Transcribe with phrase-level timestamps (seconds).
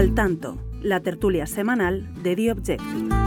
[0.00, 3.20] Al tanto, la tertulia semanal de The Objective.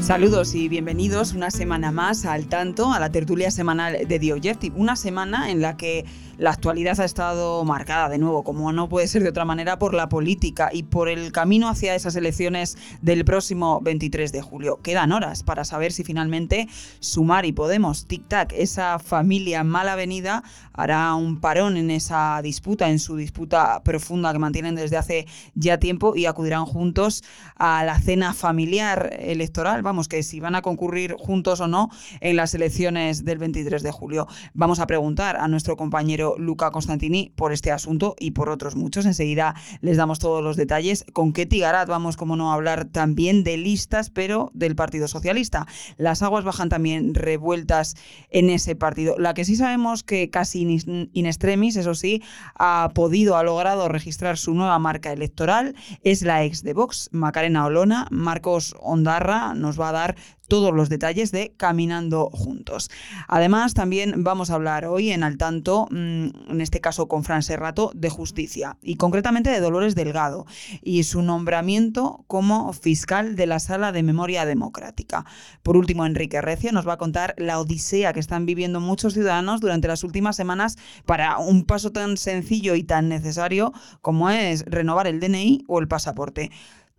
[0.00, 4.76] Saludos y bienvenidos una semana más al tanto, a la tertulia semanal de The Objective.
[4.76, 6.04] Una semana en la que
[6.40, 9.92] la actualidad ha estado marcada de nuevo, como no puede ser de otra manera, por
[9.92, 14.80] la política y por el camino hacia esas elecciones del próximo 23 de julio.
[14.82, 16.66] Quedan horas para saber si finalmente
[16.98, 23.00] Sumar y Podemos, tic-tac, esa familia mal avenida, hará un parón en esa disputa, en
[23.00, 27.22] su disputa profunda que mantienen desde hace ya tiempo y acudirán juntos
[27.56, 29.82] a la cena familiar electoral.
[29.82, 31.90] Vamos, que si van a concurrir juntos o no
[32.20, 34.26] en las elecciones del 23 de julio.
[34.54, 39.06] Vamos a preguntar a nuestro compañero Luca Constantini por este asunto y por otros muchos.
[39.06, 41.04] Enseguida les damos todos los detalles.
[41.12, 45.66] Con qué Tigarat vamos, como no, a hablar también de listas, pero del Partido Socialista.
[45.96, 47.96] Las aguas bajan también revueltas
[48.30, 49.16] en ese partido.
[49.18, 52.22] La que sí sabemos que casi in extremis, eso sí,
[52.54, 57.66] ha podido, ha logrado registrar su nueva marca electoral es la ex de Vox, Macarena
[57.66, 58.06] Olona.
[58.10, 60.16] Marcos Ondarra nos va a dar
[60.50, 62.90] todos los detalles de Caminando Juntos.
[63.28, 67.42] Además, también vamos a hablar hoy en al tanto, mm, en este caso con Fran
[67.42, 70.46] Serrato, de justicia y concretamente de Dolores Delgado
[70.82, 75.24] y su nombramiento como fiscal de la Sala de Memoria Democrática.
[75.62, 79.60] Por último, Enrique Recio nos va a contar la odisea que están viviendo muchos ciudadanos
[79.60, 85.06] durante las últimas semanas para un paso tan sencillo y tan necesario como es renovar
[85.06, 86.50] el DNI o el pasaporte.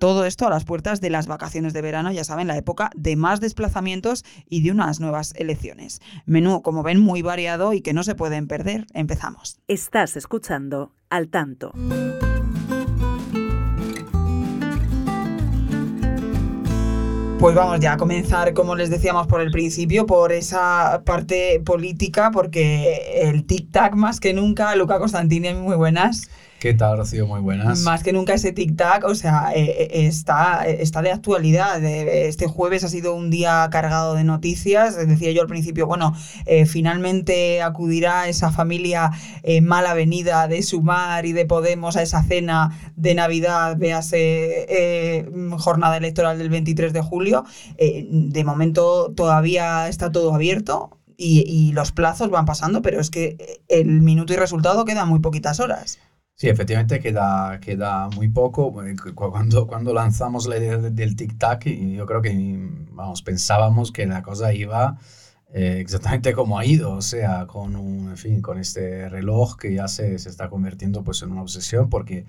[0.02, 3.16] Todo esto a las puertas de las vacaciones de verano, ya saben, la época de
[3.16, 6.02] más desplazamientos y de unas nuevas elecciones.
[6.26, 8.88] Menú, como ven, muy variado y que no se pueden perder.
[8.96, 9.60] Empezamos.
[9.68, 11.72] Estás escuchando al tanto.
[17.38, 22.32] Pues vamos ya a comenzar, como les decíamos por el principio, por esa parte política,
[22.34, 26.28] porque el tic-tac más que nunca, Luca Constantini, muy buenas.
[26.61, 27.26] ¿Qué tal, Rocío?
[27.26, 27.80] Muy buenas.
[27.80, 31.83] Más que nunca ese tic-tac, o sea, eh, eh, está, está de actualidad.
[31.83, 34.95] Eh, este jueves ha sido un día cargado de noticias.
[35.08, 36.14] Decía yo al principio, bueno,
[36.67, 39.10] finalmente acudirá esa familia
[39.64, 45.26] mala venida de Sumar y de Podemos a esa cena de Navidad, véase
[45.58, 47.43] jornada electoral del 23 de julio.
[47.80, 50.95] de momento todavía está todo abierto.
[51.17, 55.60] Y los plazos van pasando, pero es que el minuto y resultado quedan muy poquitas
[55.60, 55.99] horas.
[56.42, 58.84] Sí, efectivamente queda, queda muy poco.
[58.84, 61.66] Eh, cuando, cuando lanzamos la idea del tic-tac,
[61.96, 62.34] yo creo que
[62.94, 64.98] vamos, pensábamos que la cosa iba
[65.54, 69.76] eh, exactamente como ha ido, o sea, con, un, en fin, con este reloj que
[69.76, 72.26] ya se, se está convirtiendo pues, en una obsesión, porque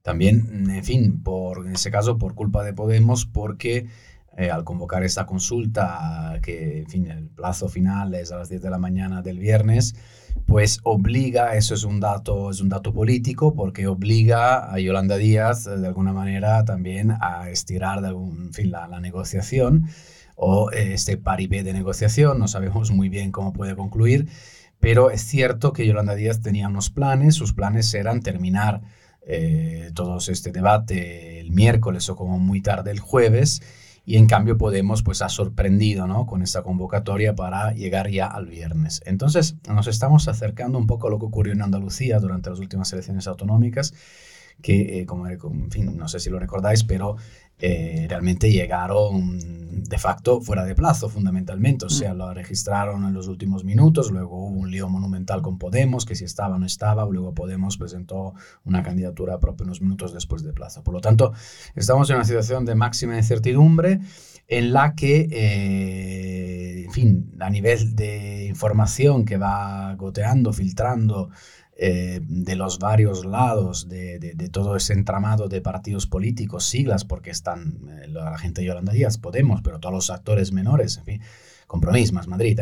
[0.00, 3.88] también, en fin, por, en ese caso por culpa de Podemos, porque
[4.38, 8.62] eh, al convocar esta consulta, que en fin, el plazo final es a las 10
[8.62, 9.94] de la mañana del viernes,
[10.46, 15.64] pues obliga, eso es un dato, es un dato político, porque obliga a Yolanda Díaz
[15.64, 19.86] de alguna manera también a estirar de algún, fin, la, negociación
[20.34, 24.28] o este paripé de negociación, no sabemos muy bien cómo puede concluir,
[24.80, 28.80] pero es cierto que Yolanda Díaz tenía unos planes, sus planes eran terminar
[29.26, 33.62] eh, todo este debate el miércoles o como muy tarde el jueves,
[34.10, 36.26] y en cambio Podemos pues ha sorprendido ¿no?
[36.26, 39.02] con esta convocatoria para llegar ya al viernes.
[39.06, 42.92] Entonces nos estamos acercando un poco a lo que ocurrió en Andalucía durante las últimas
[42.92, 43.94] elecciones autonómicas,
[44.60, 47.16] que eh, como, en fin, no sé si lo recordáis, pero
[47.62, 51.90] eh, realmente llegaron de facto fuera de plazo fundamentalmente, o mm.
[51.90, 56.14] sea, lo registraron en los últimos minutos, luego hubo un lío monumental con Podemos, que
[56.14, 58.34] si estaba o no estaba, luego Podemos presentó
[58.64, 60.82] una candidatura propia unos minutos después de plazo.
[60.82, 61.32] Por lo tanto,
[61.74, 64.00] estamos en una situación de máxima incertidumbre
[64.48, 71.30] en la que, eh, en fin, a nivel de información que va goteando, filtrando,
[71.82, 77.30] eh, de los varios lados de, de, todo ese entramado de partidos políticos, siglas, porque
[77.30, 81.22] están eh, la gente de Yolanda Díaz, Podemos, pero todos los actores menores, en fin,
[81.66, 82.60] Compromís más Madrid,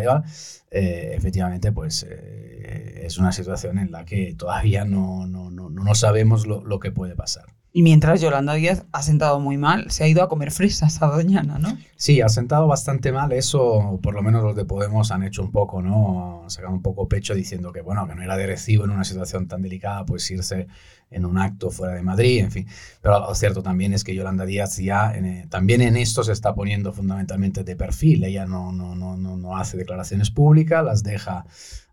[0.70, 6.46] eh, efectivamente, pues es una situación en la que todavía no, no, no, no sabemos
[6.46, 7.57] lo, lo que puede pasar.
[7.70, 11.06] Y mientras Yolanda Díaz ha sentado muy mal, se ha ido a comer fresas a
[11.06, 11.76] Doñana, ¿no?
[11.96, 13.32] Sí, ha sentado bastante mal.
[13.32, 16.42] Eso, por lo menos los de Podemos han hecho un poco, ¿no?
[16.44, 19.04] Han sacado un poco pecho diciendo que, bueno, que no era de recibo en una
[19.04, 20.66] situación tan delicada, pues irse
[21.10, 22.66] en un acto fuera de Madrid, en fin.
[23.02, 26.54] Pero lo cierto también es que Yolanda Díaz ya eh, también en esto se está
[26.54, 28.24] poniendo fundamentalmente de perfil.
[28.24, 31.44] Ella no, no, no, no, no hace declaraciones públicas, las deja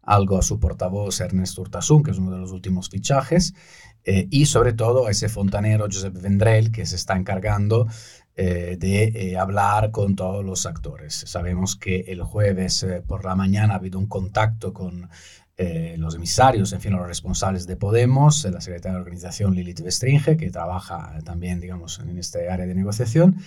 [0.01, 3.53] algo a su portavoz Ernest Urtasun, que es uno de los últimos fichajes,
[4.05, 7.87] eh, y sobre todo a ese fontanero Josep Vendrell, que se está encargando
[8.37, 11.23] de hablar con todos los actores.
[11.25, 15.07] Sabemos que el jueves por la mañana ha habido un contacto con
[15.57, 20.51] los emisarios, en fin, los responsables de Podemos, la secretaria de organización Lilith Vestringe, que
[20.51, 23.37] trabaja también, digamos, en este área de negociación.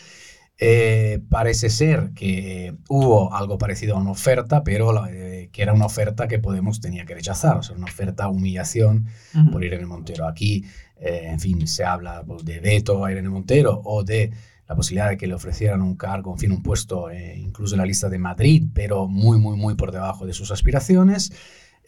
[0.60, 5.86] Eh, parece ser que hubo algo parecido a una oferta, pero eh, que era una
[5.86, 9.06] oferta que Podemos tenía que rechazar, o sea, una oferta humillación
[9.52, 10.26] por Irene Montero.
[10.26, 10.64] Aquí,
[11.00, 14.32] eh, en fin, se habla pues, de veto a Irene Montero o de
[14.68, 17.86] la posibilidad de que le ofrecieran un cargo, en fin, un puesto incluso en la
[17.86, 21.32] lista de Madrid, pero muy, muy, muy por debajo de sus aspiraciones.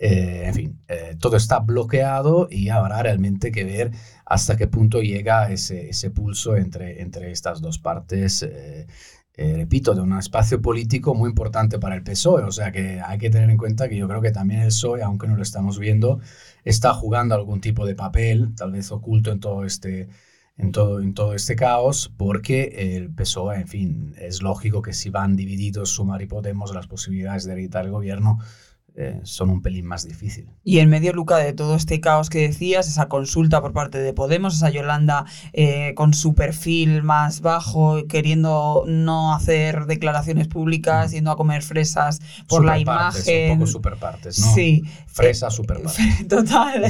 [0.02, 3.90] Eh, en fin, eh, todo está bloqueado y habrá realmente que ver
[4.24, 8.42] hasta qué punto llega ese, pulso entre, estas dos partes.
[8.42, 8.86] Eh,
[9.36, 12.44] repito, de un espacio político muy importante para el PSOE.
[12.44, 15.02] O sea que hay que tener en cuenta que yo creo que también el PSOE,
[15.02, 16.20] aunque no lo estamos viendo,
[16.64, 20.08] está jugando algún tipo de papel, tal vez oculto en todo este,
[20.56, 26.26] este caos, porque el PSOE, en fin, es lógico que si van divididos Sumar y
[26.26, 28.38] Podemos, las posibilidades de editar el gobierno
[28.96, 30.48] eh, son un pelín más difícil.
[30.64, 34.12] Y en medio, Luca, de todo este caos que decías, esa consulta por parte de
[34.12, 41.30] Podemos, esa Yolanda eh, con su perfil más bajo, queriendo no hacer declaraciones públicas, yendo
[41.30, 43.52] a comer fresas por la imagen.
[43.52, 44.54] Un poco superpartes, ¿no?
[44.54, 44.82] Sí.
[45.06, 46.28] Fresa eh, superpartes.
[46.28, 46.84] Total.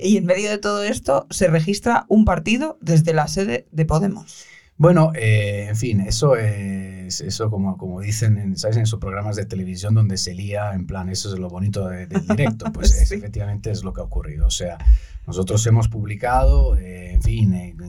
[0.00, 4.51] y en medio de todo esto se registra un partido desde la sede de Podemos.
[4.82, 8.78] Bueno, eh, en fin, eso es eso como, como dicen en, ¿sabes?
[8.78, 12.08] en sus programas de televisión donde se lía, en plan, eso es lo bonito del
[12.28, 14.44] directo, pues efectivamente es lo que ha ocurrido.
[14.44, 14.78] O sea,
[15.24, 17.80] nosotros hemos publicado, eh, en fin, en,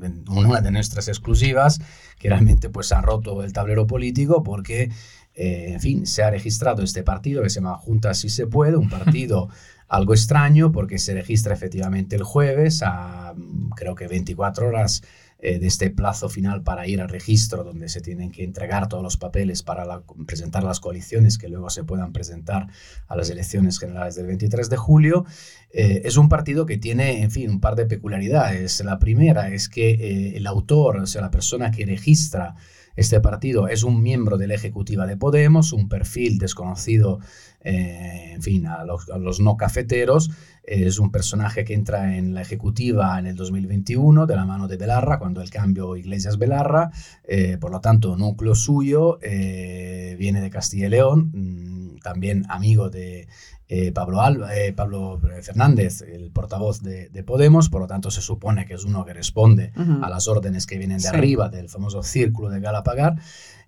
[0.00, 1.78] en, una de nuestras exclusivas,
[2.18, 4.90] que realmente pues han roto el tablero político porque,
[5.34, 8.78] eh, en fin, se ha registrado este partido que se llama Juntas si se puede,
[8.78, 9.50] un partido
[9.92, 13.34] algo extraño porque se registra efectivamente el jueves a
[13.76, 15.02] creo que 24 horas
[15.38, 19.02] eh, de este plazo final para ir al registro donde se tienen que entregar todos
[19.02, 19.84] los papeles para
[20.26, 22.68] presentar las coaliciones que luego se puedan presentar
[23.06, 25.26] a las elecciones generales del 23 de julio.
[25.70, 28.82] Eh, es un partido que tiene, en fin, un par de peculiaridades.
[28.82, 32.54] La primera es que eh, el autor, o sea, la persona que registra
[32.96, 37.20] este partido es un miembro de la ejecutiva de Podemos, un perfil desconocido,
[37.60, 40.30] eh, en fin, a los, no cafeteros.
[40.62, 44.76] Es un personaje que entra en la ejecutiva en el 2021 de la mano de
[44.76, 46.90] Belarra, cuando el cambio Iglesias-Belarra.
[47.24, 52.90] Eh, por lo tanto, núcleo suyo eh, viene de Castilla y León, mm, también amigo
[52.90, 53.26] de
[53.74, 54.20] eh, Pablo,
[54.50, 59.02] eh, Pablo Fernández, el portavoz de, Podemos, por lo tanto se supone que es uno
[59.06, 59.72] que responde
[60.02, 63.14] a las órdenes que vienen de arriba del famoso círculo de Galapagar.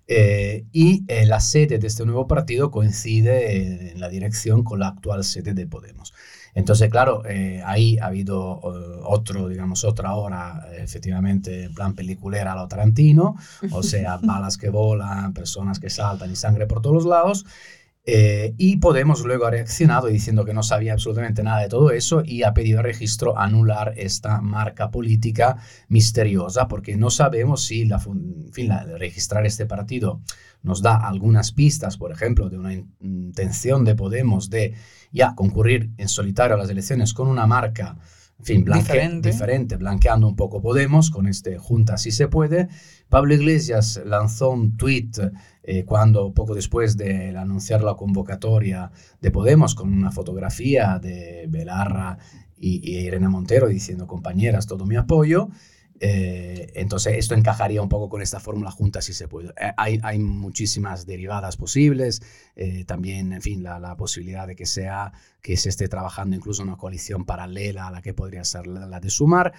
[0.07, 5.23] Eh, y la sede de este nuevo partido coincide en la dirección con la actual
[5.23, 6.13] sede de Podemos.
[6.53, 7.23] Entonces, claro,
[7.65, 8.61] ahí ha habido
[9.05, 13.37] otro, digamos, otra hora, efectivamente, en plan peliculera a lo Tarantino,
[13.71, 17.43] o sea, balas que volan, personas que saltan y sangre por todos los lados.
[18.07, 22.21] Eh, y Podemos luego ha reaccionado diciendo que no sabía absolutamente nada de todo eso
[22.23, 25.57] y ha pedido al registro anular esta marca política
[25.87, 28.69] misteriosa porque no sabemos si la, fin,
[28.99, 30.21] registrar este partido
[30.61, 34.75] nos da algunas pistas, por ejemplo, de una intención de Podemos de
[35.11, 37.97] ya concurrir en solitario a las elecciones con una marca
[38.37, 39.31] en fin, diferente.
[39.31, 39.77] diferente.
[39.77, 42.67] blanqueando un poco Podemos con este Junta si se puede.
[43.09, 45.17] Pablo Iglesias lanzó un tuit
[45.63, 52.17] eh, cuando poco después de anunciar la convocatoria de Podemos con una fotografía de Belarra
[52.57, 55.49] y, Irene Montero diciendo compañeras, todo mi apoyo.
[55.99, 59.49] Eh, entonces, esto encajaría un poco con esta fórmula junta si se puede.
[59.59, 62.21] Eh, hay, muchísimas derivadas posibles.
[62.85, 67.25] también, en fin, la, posibilidad de que sea que se esté trabajando incluso una coalición
[67.25, 69.53] paralela a la que podría ser la de Sumar.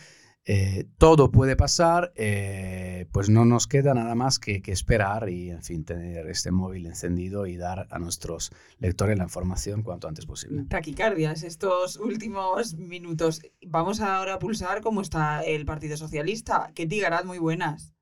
[0.48, 5.62] Eh, todo puede pasar, eh, pues no nos queda nada más que, esperar y, en
[5.64, 10.64] fin, tener este móvil encendido y dar a nuestros lectores la información cuanto antes posible.
[10.68, 13.42] Taquicardias, estos últimos minutos.
[13.66, 16.70] Vamos ahora a pulsar cómo está el Partido Socialista.
[16.76, 17.92] Ketty Garat, muy buenas.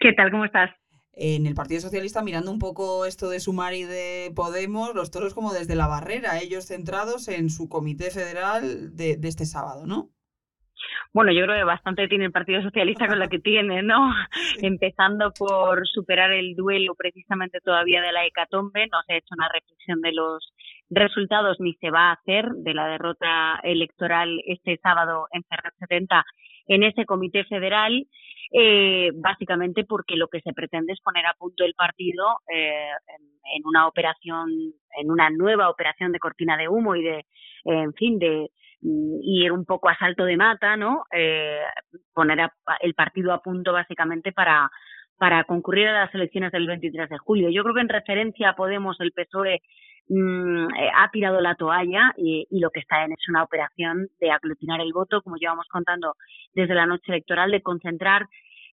[0.00, 0.32] ¿Qué tal?
[0.32, 0.70] ¿Cómo estás?
[1.12, 5.34] En el Partido Socialista, mirando un poco esto de Sumar y de Podemos, los toros
[5.34, 10.15] como desde la barrera, ellos centrados en su comité federal de este sábado, ¿no?
[11.16, 14.12] Bueno, yo creo que bastante tiene el Partido Socialista con la que tiene, ¿no?
[14.60, 19.48] Empezando por superar el duelo precisamente todavía de la hecatombe, no se ha hecho una
[19.48, 20.52] reflexión de los
[20.90, 26.22] resultados ni se va a hacer de la derrota electoral este sábado en Ferrer 70
[26.66, 28.06] en ese comité federal,
[28.52, 32.90] eh, básicamente porque lo que se pretende es poner a punto el partido eh,
[33.56, 34.50] en, una operación,
[35.00, 37.24] en una nueva operación de cortina de humo y de,
[37.64, 41.04] en fin, de mm, ir un poco a salto de mata, ¿no?
[41.12, 41.62] Eh,
[42.14, 44.70] poner el partido a punto básicamente para,
[45.18, 47.50] para concurrir a las elecciones del 23 de julio.
[47.50, 49.62] Yo creo que en referencia a Podemos, el PSOE
[50.08, 54.30] mm, eh, ha tirado la toalla y, lo que está en es una operación de
[54.30, 56.14] aglutinar el voto, como llevamos contando
[56.54, 58.26] desde la noche electoral, de concentrar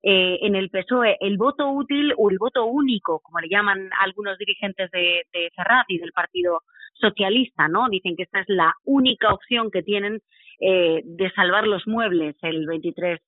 [0.02, 4.38] eh, en el PSOE el voto útil o el voto único, como le llaman algunos
[4.38, 6.62] dirigentes de, de Ferrat y del Partido
[6.94, 7.88] Socialista, ¿no?
[7.88, 10.20] Dicen que esta es la única opción que tienen
[10.60, 13.20] eh, de salvar los muebles el 23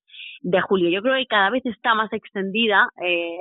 [0.42, 0.88] de julio.
[0.88, 3.38] Yo creo que cada vez está más extendida, eh,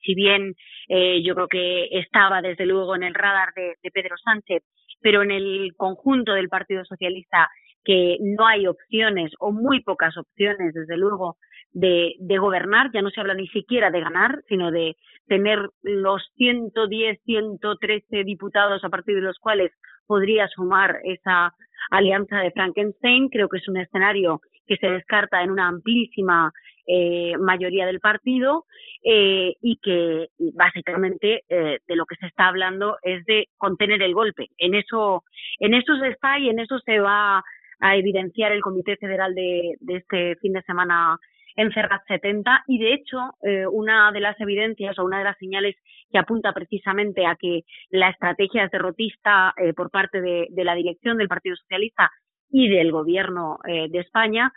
[0.00, 0.54] si bien
[0.88, 4.64] eh, yo creo que estaba desde luego en el radar de, de Pedro Sánchez,
[5.00, 7.48] pero en el conjunto del Partido Socialista
[7.84, 11.36] que no hay opciones o muy pocas opciones, desde luego,
[11.72, 14.96] de, de, gobernar, ya no se habla ni siquiera de ganar, sino de
[15.26, 19.72] tener los 110, 113 diputados a partir de los cuales
[20.06, 21.54] podría sumar esa
[21.90, 23.28] alianza de Frankenstein.
[23.28, 26.52] Creo que es un escenario que se descarta en una amplísima
[26.86, 28.66] eh, mayoría del partido
[29.02, 34.14] eh, y que básicamente eh, de lo que se está hablando es de contener el
[34.14, 34.48] golpe.
[34.58, 35.24] En eso,
[35.58, 37.42] en eso se está y en eso se va
[37.80, 41.18] a evidenciar el Comité Federal de, de este fin de semana
[41.58, 45.36] en Ferrat 70 y de hecho eh, una de las evidencias o una de las
[45.38, 45.74] señales
[46.10, 51.18] que apunta precisamente a que la estrategia es derrotista eh, por parte de, la dirección
[51.18, 52.12] del Partido Socialista
[52.48, 54.52] y del gobierno eh, de España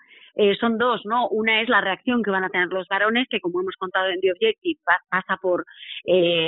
[0.61, 1.27] son dos, ¿no?
[1.27, 4.21] Una es la reacción que van a tener los varones, que como hemos contado en
[4.21, 4.79] The Objective,
[5.09, 5.65] pasa por,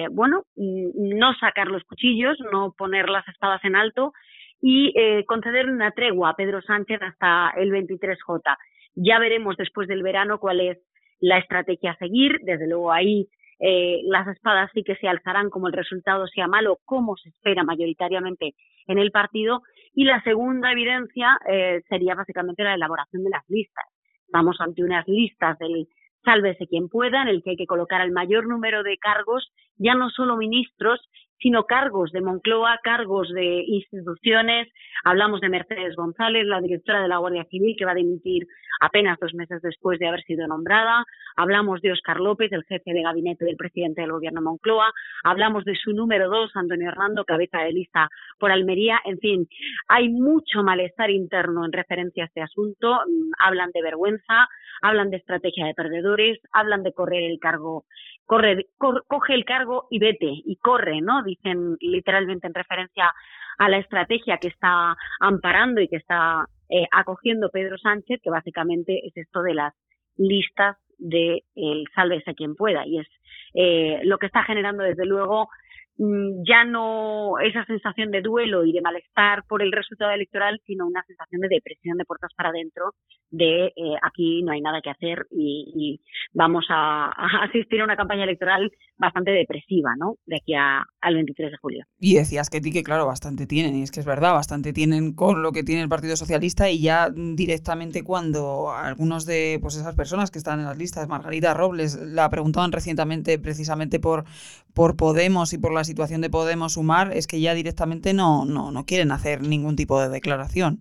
[0.10, 4.14] bueno, mm, no sacar los cuchillos, no poner las espadas en alto
[4.62, 4.94] y
[5.26, 8.56] conceder una tregua a Pedro Sánchez hasta el 23J.
[8.96, 10.78] Ya veremos después del verano cuál es
[11.20, 12.40] la estrategia a seguir.
[12.44, 13.28] Desde luego ahí
[13.60, 17.64] eh, las espadas sí que se alzarán como el resultado sea malo, como se espera
[17.64, 18.56] mayoritariamente
[18.88, 19.62] en el partido.
[19.94, 23.86] Y la segunda evidencia eh, sería básicamente la elaboración de las listas.
[24.32, 25.88] Vamos ante unas listas del
[26.24, 29.94] sálvese quien pueda, en el que hay que colocar el mayor número de cargos, ya
[29.94, 31.02] no solo ministros,
[31.44, 34.70] sino cargos de Moncloa, cargos de instituciones.
[35.04, 38.48] Hablamos de Mercedes González, la directora de la Guardia Civil, que va a dimitir
[38.80, 41.04] apenas dos meses después de haber sido nombrada.
[41.36, 44.92] Hablamos de Óscar López, el jefe de gabinete del presidente del gobierno Moncloa.
[45.26, 48.08] Hablamos de su número dos, Antonio Hernando, cabeza de lista
[48.40, 49.02] por Almería.
[49.04, 49.48] En fin,
[49.90, 53.00] hay mucho malestar interno en referencia a este asunto.
[53.38, 54.48] Hablan de vergüenza,
[54.82, 57.84] hablan de estrategia de perdedores, hablan de correr el cargo
[58.26, 61.24] corre, coge el cargo y vete, y corre, ¿no?
[61.24, 63.14] Dicen literalmente en referencia
[63.58, 69.06] a la estrategia que está amparando y que está eh, acogiendo Pedro Sánchez, que básicamente
[69.06, 69.74] es esto de las
[70.18, 73.08] listas de el sálvese quien pueda, y es
[73.54, 75.50] eh, lo que está generando desde luego
[75.98, 81.04] ya no esa sensación de duelo y de malestar por el resultado electoral, sino una
[81.04, 82.94] sensación de depresión de puertas para adentro,
[83.30, 86.02] de eh, aquí no hay nada que hacer y,
[86.34, 87.12] vamos a,
[87.44, 90.16] asistir a una campaña electoral bastante depresiva, ¿no?
[90.26, 91.86] De aquí al 23 de julio.
[92.00, 95.14] Y decías que ti que claro, bastante tienen, y es que es verdad, bastante tienen
[95.14, 99.96] con lo que tiene el Partido Socialista y ya directamente cuando algunos de pues esas
[99.96, 104.26] personas que están en las listas, Margarita Robles, la preguntaban recientemente precisamente por,
[104.76, 108.72] por Podemos y por la situación de Podemos sumar es que ya directamente no, no,
[108.72, 110.80] no quieren hacer ningún tipo de declaración.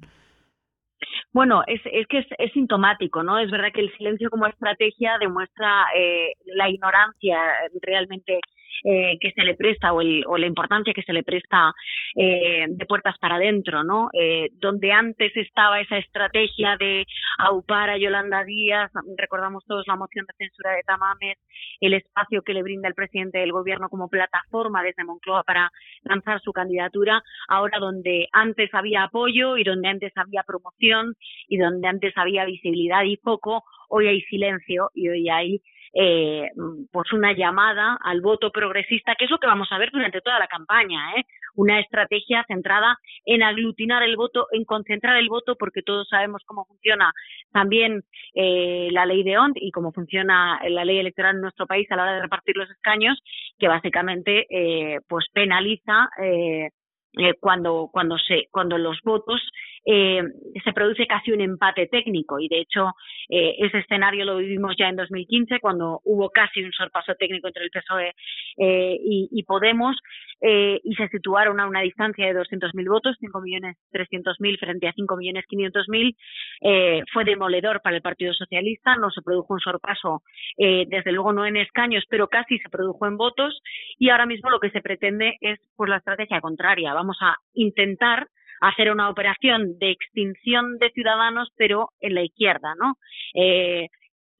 [1.32, 3.38] Bueno, es, es que es, sintomático, ¿no?
[3.38, 7.38] Es verdad que el silencio como estrategia demuestra eh, la ignorancia
[7.80, 8.38] realmente
[8.84, 11.72] eh, que se le presta o, el, o, la importancia que se le presta
[12.16, 14.08] eh, de puertas para adentro, ¿no?
[14.12, 17.06] Eh, donde antes estaba esa estrategia de
[17.38, 21.38] aupar a Yolanda Díaz, recordamos todos la moción de censura de Tamames,
[21.80, 25.70] el espacio que le brinda el presidente del gobierno como plataforma desde Moncloa para
[26.02, 31.14] lanzar su candidatura, ahora donde antes había apoyo y donde antes había promoción
[31.48, 35.62] y donde antes había visibilidad y foco, hoy hay silencio y hoy hay
[35.94, 36.50] eh,
[36.90, 40.38] pues una llamada al voto progresista, que es lo que vamos a ver durante toda
[40.38, 41.24] la campaña, ¿eh?
[41.54, 46.64] una estrategia centrada en aglutinar el voto, en concentrar el voto, porque todos sabemos cómo
[46.64, 47.12] funciona
[47.52, 48.02] también
[48.34, 51.96] eh, la ley de ONT y cómo funciona la ley electoral en nuestro país a
[51.96, 53.18] la hora de repartir los escaños,
[53.58, 56.70] que básicamente eh, pues penaliza eh,
[57.18, 59.40] eh, cuando, cuando, se, cuando los votos
[59.84, 60.22] eh,
[60.64, 62.92] se produce casi un empate técnico y de hecho
[63.28, 67.64] eh, ese escenario lo vivimos ya en 2015 cuando hubo casi un sorpaso técnico entre
[67.64, 68.14] el PSOE
[68.58, 69.96] eh, y, Podemos
[70.40, 76.16] eh, y se situaron a una distancia de 200.000 votos, 5.300.000 frente a 5.500.000.
[76.62, 80.22] Eh, fue demoledor para el Partido Socialista, no se produjo un sorpaso,
[80.56, 83.60] desde luego no en escaños, pero casi se produjo en votos
[83.98, 86.94] y ahora mismo lo que se pretende es pues la estrategia contraria.
[87.02, 88.28] Vamos a intentar
[88.60, 92.94] hacer una operación de extinción de ciudadanos, pero en la izquierda, ¿no?
[93.34, 93.88] Eh,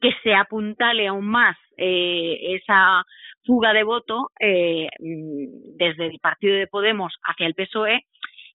[0.00, 3.02] que se apuntale aún más eh, esa
[3.44, 8.04] fuga de voto eh, desde el partido de Podemos hacia el PSOE,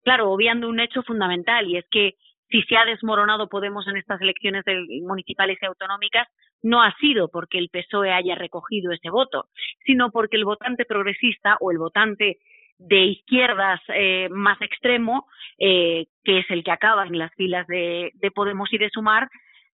[0.03, 2.15] claro, obviando un hecho fundamental y es que
[2.50, 4.65] si se ha desmoronado Podemos en estas elecciones
[5.01, 6.27] municipales y autonómicas,
[6.62, 9.45] no ha sido porque el PSOE haya recogido ese voto,
[9.86, 12.39] sino porque el votante progresista o el votante
[12.87, 15.25] de izquierdas eh, más extremo,
[15.57, 19.29] eh, que es el que acaba en las filas de, de Podemos y de Sumar,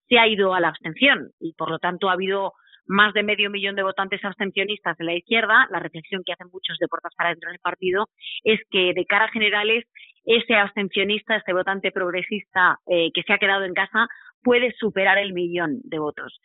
[0.09, 1.31] se ha ido a la abstención.
[1.39, 2.53] Y por lo tanto ha habido
[2.87, 6.77] más de medio millón de votantes abstencionistas de la izquierda, la reflexión que hacen muchos
[6.79, 8.07] de puertas para dentro del partido
[8.43, 9.85] es que de cara a generales
[10.25, 14.07] ese abstencionista, este votante progresista eh, que se ha quedado en casa
[14.43, 16.39] puede superar el millón de votos.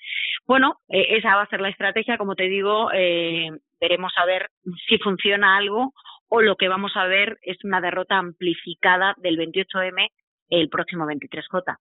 [0.47, 3.51] Bueno, eh, esa va a ser la estrategia, como te digo, eh,
[3.81, 4.49] veremos a ver
[4.89, 5.93] si funciona algo
[6.35, 10.09] o lo que vamos a ver es una derrota amplificada del 28M
[10.49, 11.77] el próximo 23J.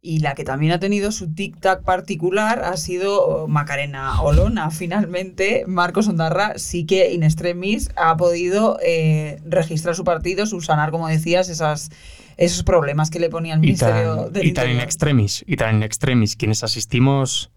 [0.00, 4.70] Y la que también ha tenido su tic-tac particular ha sido oh, Macarena Olona.
[4.70, 11.08] Finalmente, Marcos Ondarra sí que in extremis ha podido eh, registrar su partido, subsanar, como
[11.08, 11.90] decías, esas,
[12.36, 15.82] esos problemas que le ponía el Ministerio del Y tan in extremis, y tan in
[15.82, 17.50] extremis, quienes asistimos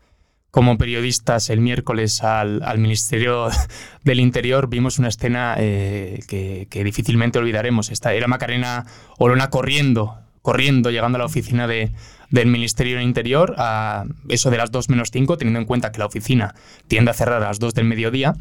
[0.56, 3.50] como periodistas el miércoles al, Ministerio
[4.06, 7.92] del Interior vimos una escena eh, que, que, difícilmente olvidaremos.
[7.92, 8.86] Esta era Macarena
[9.18, 11.92] Olona corriendo, corriendo, llegando a la oficina de,
[12.30, 16.00] del Ministerio del Interior a eso de las 2 menos 5, teniendo en cuenta que
[16.00, 16.56] la oficina
[16.88, 18.34] tiende a cerrar a las 2 del mediodía.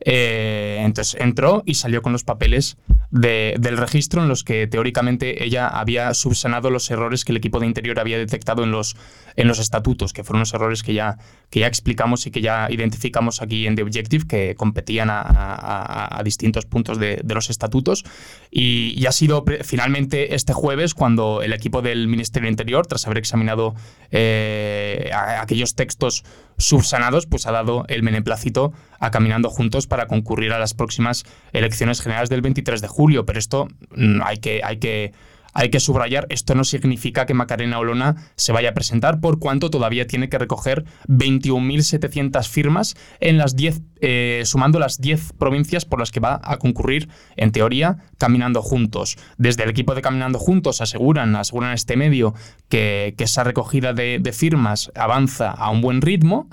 [0.00, 2.76] Eh, entonces entró y salió con los papeles
[3.10, 7.66] del registro en los que teóricamente ella había subsanado los errores que el equipo de
[7.66, 8.96] interior había detectado en los,
[9.36, 11.16] en los estatutos, que fueron los errores que ya,
[11.50, 16.66] que ya explicamos y que ya identificamos aquí en The Objective, que competían a, distintos
[16.66, 18.04] puntos de, los estatutos.
[18.50, 23.18] Y, ha sido finalmente este jueves cuando el equipo del Ministerio del Interior, tras haber
[23.18, 23.74] examinado
[24.10, 26.24] eh, aquellos textos
[26.58, 32.00] subsanados, pues ha dado el beneplácito a Caminando Juntos para concurrir a las próximas elecciones
[32.00, 33.26] generales del 23 de julio.
[33.26, 35.12] Pero esto mm, hay que, hay que
[35.58, 39.70] hay que subrayar, esto no significa que Macarena Olona se vaya a presentar, por cuanto
[39.70, 45.98] todavía tiene que recoger 21.700 firmas en las 10, eh, sumando las 10 provincias por
[45.98, 49.16] las que va a concurrir, en teoría, Caminando Juntos.
[49.38, 52.34] Desde el equipo de Caminando Juntos aseguran, aseguran este medio
[52.68, 56.48] que, esa recogida de firmas avanza a un buen ritmo.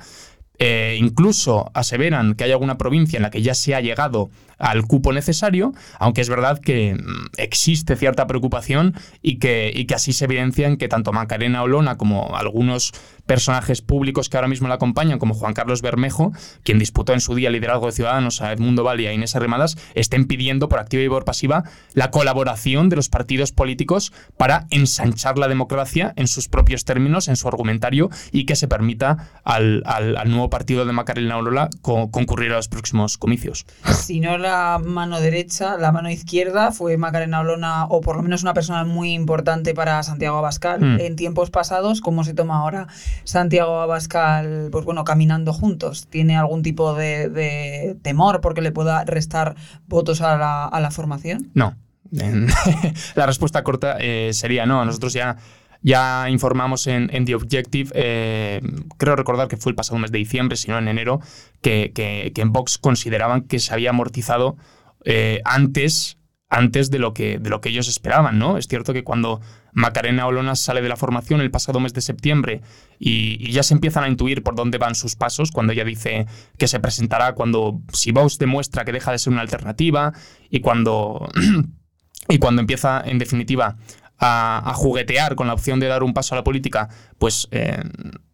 [0.59, 4.29] Eh, incluso aseveran que hay alguna provincia en la que ya se ha llegado
[4.63, 9.95] al cupo necesario, aunque es verdad que mm, existe cierta preocupación y que, y que
[9.95, 12.93] así se evidencia en que tanto Macarena Olona como algunos
[13.25, 16.31] personajes públicos que ahora mismo la acompañan, como Juan Carlos Bermejo,
[16.63, 19.77] quien disputó en su día liderazgo de Ciudadanos a Edmundo Valle y a Inés Arrimadas,
[19.95, 25.37] estén pidiendo por activa y por pasiva la colaboración de los partidos políticos para ensanchar
[25.37, 29.83] la democracia en sus propios términos, en su argumentario, y que se permita al,
[30.25, 33.65] nuevo partido de Macarena Olona concurrir a los próximos comicios.
[33.93, 34.52] Si no la
[34.83, 39.13] mano derecha, la mano izquierda fue Macarena Olona, o por lo menos una persona muy
[39.13, 40.99] importante para Santiago Abascal mm.
[40.99, 42.01] en tiempos pasados.
[42.01, 42.87] ¿Cómo se toma ahora
[43.23, 46.07] Santiago Abascal, pues bueno, caminando juntos?
[46.07, 49.55] ¿Tiene algún tipo de, temor porque le pueda restar
[49.87, 51.49] votos a la, formación?
[51.53, 51.75] No.
[53.15, 54.85] la respuesta corta eh, sería no.
[54.85, 55.37] Nosotros ya
[55.83, 58.61] ya informamos en, The Objective, eh,
[58.97, 61.19] creo recordar que fue el pasado mes de diciembre, si no en enero,
[61.61, 61.91] que,
[62.35, 64.55] en Vox consideraban que se había amortizado
[65.03, 66.17] eh, antes,
[66.49, 68.39] antes de, lo que, de lo que ellos esperaban.
[68.39, 68.57] ¿no?
[68.57, 69.41] Es cierto que cuando
[69.73, 72.61] Macarena Olona sale de la formación el pasado mes de septiembre
[72.97, 76.69] y, ya se empiezan a intuir por dónde van sus pasos, cuando ella dice que
[76.69, 80.13] se presentará cuando si Vox demuestra que deja de ser una alternativa
[80.49, 81.29] y cuando...
[82.29, 83.75] y cuando empieza, en definitiva,
[84.23, 87.81] a, juguetear con la opción de dar un paso a la política, pues eh,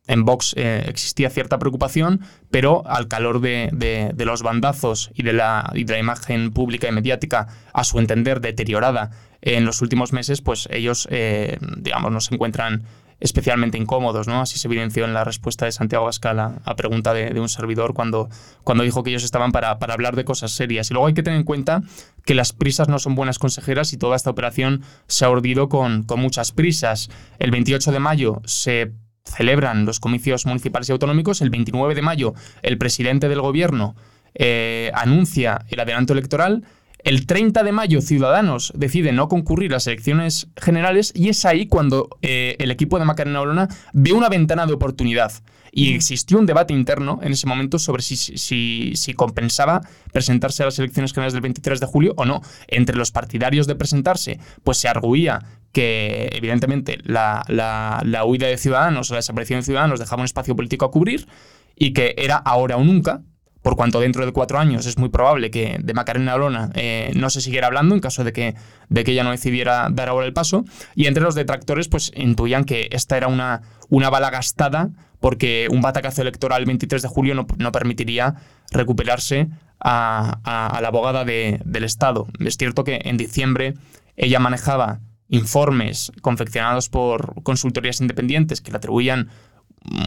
[0.07, 2.21] en Vox eh, existía cierta preocupación,
[2.51, 6.91] pero al calor de, los bandazos y de, la, y de la imagen pública y
[6.91, 12.33] mediática, a su entender, deteriorada en los últimos meses, pues ellos, eh, digamos, no se
[12.33, 12.83] encuentran
[13.19, 14.41] especialmente incómodos, ¿no?
[14.41, 18.29] Así se evidenció en la respuesta de Santiago Ascala a pregunta de, un servidor cuando,
[18.63, 20.89] cuando dijo que ellos estaban para, para, hablar de cosas serias.
[20.89, 21.81] Y luego hay que tener en cuenta
[22.25, 26.03] que las prisas no son buenas consejeras y toda esta operación se ha urdido con,
[26.03, 27.09] con muchas prisas.
[27.39, 31.41] El 28 de mayo se celebran los comicios municipales y autonómicos.
[31.41, 33.95] El 29 de mayo el presidente del gobierno
[34.35, 36.63] eh, anuncia el adelanto electoral
[37.03, 41.65] El 30 de mayo Ciudadanos decide no concurrir a las elecciones generales y es ahí
[41.65, 45.31] cuando eh, el equipo de Macarena Olona ve una ventana de oportunidad.
[45.71, 49.81] Y existió un debate interno en ese momento sobre si, si, si, compensaba
[50.11, 52.41] presentarse a las elecciones generales del 23 de julio o no.
[52.67, 58.57] Entre los partidarios de presentarse, pues se arguía que evidentemente la, la, la huida de
[58.57, 61.27] Ciudadanos o la desaparición de Ciudadanos dejaba un espacio político a cubrir
[61.75, 63.21] y que era ahora o nunca,
[63.61, 67.29] por cuanto dentro de cuatro años es muy probable que de Macarena Olona eh, no
[67.29, 68.55] se siguiera hablando en caso de que,
[68.87, 70.65] de que ella no decidiera dar ahora el paso.
[70.95, 75.81] Y entre los detractores pues intuían que esta era una, una bala gastada porque un
[75.81, 78.35] batacazo electoral el 23 de julio no, no permitiría
[78.71, 82.27] recuperarse a, a, la abogada de, del Estado.
[82.39, 83.73] Es cierto que en diciembre
[84.15, 89.29] ella manejaba informes confeccionados por consultorías independientes que le atribuían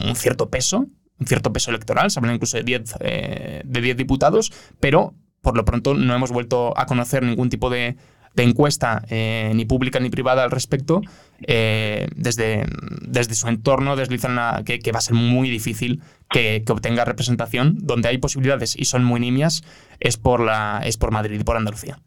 [0.05, 0.87] un cierto peso
[1.23, 5.65] un cierto peso electoral, se habla incluso de 10 eh, de diputados, pero por lo
[5.65, 7.97] pronto no hemos vuelto a conocer ningún tipo de,
[8.35, 11.01] encuesta, eh, ni pública ni privada al respecto.
[11.45, 12.65] Eh, desde,
[13.01, 17.77] desde su entorno deslizan que, que, va a ser muy difícil que, que, obtenga representación.
[17.81, 19.63] Donde hay posibilidades y son muy nimias
[19.99, 21.99] es por, la, es por Madrid y por Andalucía.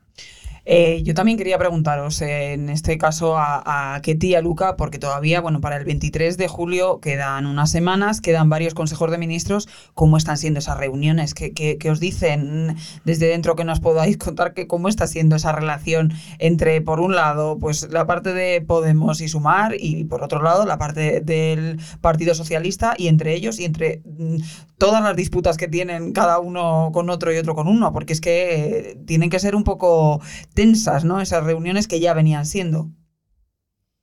[0.69, 4.77] Eh, yo también quería preguntaros, eh, en este caso, a, a Ketty y a Luca,
[4.77, 9.19] porque todavía, bueno, para el 23 de julio quedan unas semanas, quedan varios consejos de
[9.19, 9.69] ministros.
[9.95, 11.35] ¿Cómo están siendo esas reuniones?
[11.35, 12.75] ¿Qué, os dicen
[13.05, 17.15] desde dentro que nos podáis contar que cómo está siendo esa relación entre, por un
[17.15, 21.79] lado, pues la parte de Podemos y Sumar, y por otro lado, la parte del
[22.01, 24.39] Partido Socialista, y entre ellos y entre mm,
[24.79, 28.21] todas las disputas que tienen cada uno con otro y otro con uno, porque es
[28.21, 30.21] que tienen que ser un poco
[30.55, 31.21] tensas, ¿no?
[31.21, 32.87] Esas reuniones que ya venían siendo.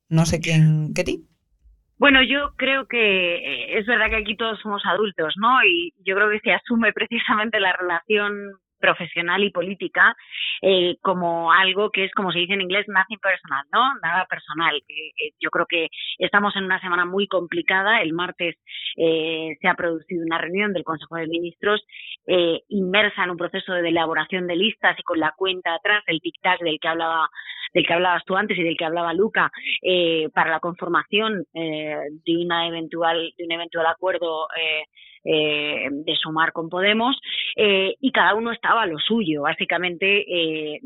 [0.09, 1.27] No sé quién, ¿qué ti?
[1.97, 5.63] Bueno, yo creo que eh, es verdad que aquí todos somos adultos, ¿no?
[5.63, 8.51] Y yo creo que se asume precisamente la relación
[8.83, 10.13] profesional y política
[10.61, 13.95] eh, como algo que es, como se dice en inglés, nothing personal, ¿no?
[14.03, 14.75] Nada personal.
[14.75, 15.87] Eh, yo creo que
[16.19, 18.01] estamos en una semana muy complicada.
[18.01, 18.57] El martes
[18.97, 21.81] eh, se ha producido una reunión del Consejo de Ministros
[22.27, 26.19] eh, inmersa en un proceso de elaboración de listas y con la cuenta atrás, el
[26.19, 27.29] tic-tac del que hablaba
[27.73, 31.97] del que hablabas tú antes y del que hablaba Luca, eh, para la conformación eh,
[32.23, 34.47] de una eventual, de un eventual acuerdo
[35.23, 37.19] eh, de sumar con Podemos
[37.55, 39.43] eh, y cada uno estaba a lo suyo.
[39.43, 40.79] Básicamente eh,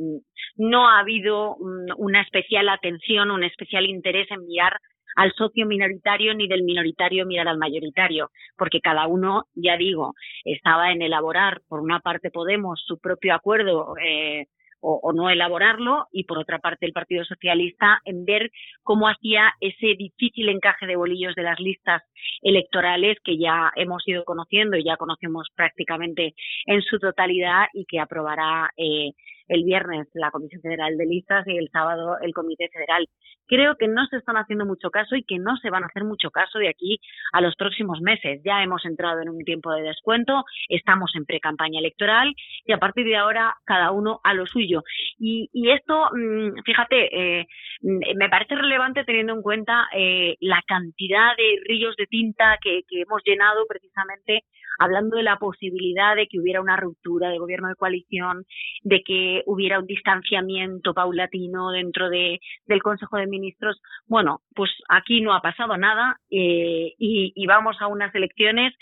[0.55, 4.77] no ha habido una especial atención, un especial interés en mirar
[5.17, 10.13] al socio minoritario ni del minoritario mirar al mayoritario, porque cada uno, ya digo,
[10.45, 14.45] estaba en elaborar por una parte Podemos su propio acuerdo eh,
[14.87, 18.51] o, no elaborarlo y por otra parte el Partido Socialista en ver
[18.83, 22.03] cómo hacía ese difícil encaje de bolillos de las listas
[22.41, 27.99] electorales que ya hemos ido conociendo y ya conocemos prácticamente en su totalidad y que
[27.99, 29.11] aprobará eh,
[29.47, 33.07] el viernes la Comisión Federal de Listas y el sábado el Comité Federal.
[33.47, 36.03] Creo que no se están haciendo mucho caso y que no se van a hacer
[36.03, 36.99] mucho caso de aquí
[37.31, 38.41] a los próximos meses.
[38.43, 42.33] Ya hemos entrado en un tiempo de descuento, estamos en pre-campaña electoral
[42.65, 44.83] y a partir de ahora cada uno a lo suyo.
[45.17, 47.45] Y, y esto, mm, fíjate, eh,
[47.81, 53.01] me parece relevante teniendo en cuenta eh, la cantidad de ríos de tinta que, que
[53.01, 54.43] hemos llenado precisamente
[54.79, 58.45] hablando de la posibilidad de que hubiera una ruptura de gobierno de coalición,
[58.83, 63.81] de que hubiera un distanciamiento paulatino dentro de, del Consejo de Ministros.
[64.07, 68.73] Bueno, pues aquí no ha pasado nada eh, y, vamos a unas elecciones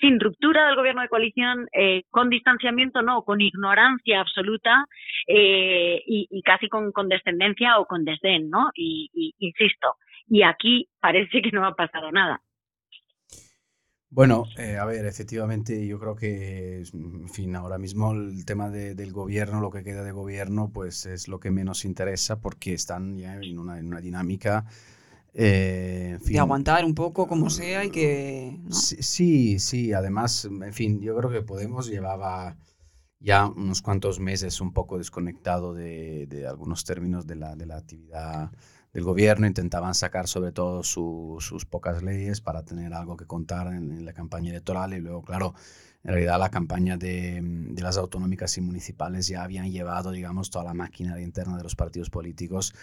[0.00, 4.84] sin ruptura del gobierno de coalición, eh, con distanciamiento no, con ignorancia absoluta
[5.26, 8.70] eh, y, casi con condescendencia o con desdén, ¿no?
[8.74, 9.94] Y, insisto,
[10.28, 12.40] y aquí parece que no ha pasado nada.
[14.10, 18.94] Bueno, eh, a ver, efectivamente, yo creo que, en fin, ahora mismo el tema de,
[18.94, 23.18] del gobierno, lo que queda de gobierno, pues es lo que menos interesa porque están
[23.18, 24.64] ya en una, en una dinámica.
[25.34, 28.58] Eh, en fin, de aguantar un poco, como sea, y que.
[28.64, 28.74] ¿no?
[28.74, 32.56] Sí, sí, sí, además, en fin, yo creo que Podemos llevaba
[33.20, 37.76] ya unos cuantos meses un poco desconectado de, de algunos términos de la, de la
[37.76, 38.52] actividad
[38.92, 43.68] del gobierno, intentaban sacar sobre todo su, sus pocas leyes para tener algo que contar
[43.68, 45.54] en, la campaña electoral y luego, claro,
[46.04, 47.42] en realidad la campaña de,
[47.76, 52.10] las autonómicas y municipales ya habían llevado, digamos, toda la maquinaria interna de los partidos
[52.10, 52.74] políticos,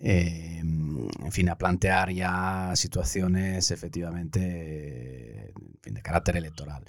[0.00, 5.52] eh, en fin, a plantear ya situaciones efectivamente
[5.84, 6.84] de carácter electoral.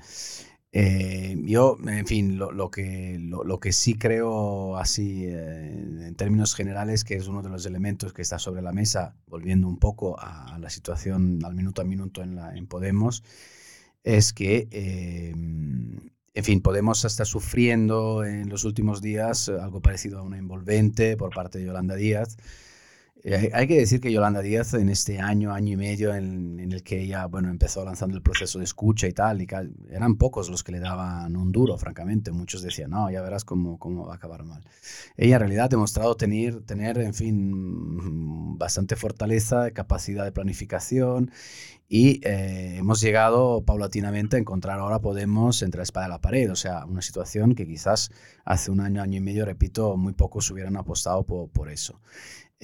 [0.78, 5.70] Eh, yo, en fin, lo, lo que, lo, lo, que sí creo así eh,
[6.08, 9.70] en términos generales, que es uno de los elementos que está sobre la mesa, volviendo
[9.70, 13.24] un poco a, la situación al minuto a minuto en, la, en Podemos,
[14.04, 20.24] es que eh, en fin, Podemos estar sufriendo en los últimos días algo parecido a
[20.24, 22.36] una envolvente por parte de Yolanda Díaz.
[23.28, 26.84] Eh, hay que decir que Yolanda Díaz en este año, año y medio en, el
[26.84, 29.48] que ella bueno, empezó lanzando el proceso de escucha y tal, y
[29.90, 32.32] eran pocos los que le daban un duro, francamente.
[32.32, 34.64] Muchos decían, no, ya verás cómo, cómo va a acabar mal.
[35.18, 41.32] Ella en realidad ha demostrado tener, tener, en fin, bastante fortaleza, capacidad de planificación
[41.88, 46.52] y eh, hemos llegado paulatinamente a encontrar ahora Podemos entre la espada y la pared,
[46.52, 48.12] o sea, una situación que quizás
[48.44, 52.00] hace un año, año y medio, repito, muy pocos hubieran apostado por, por eso.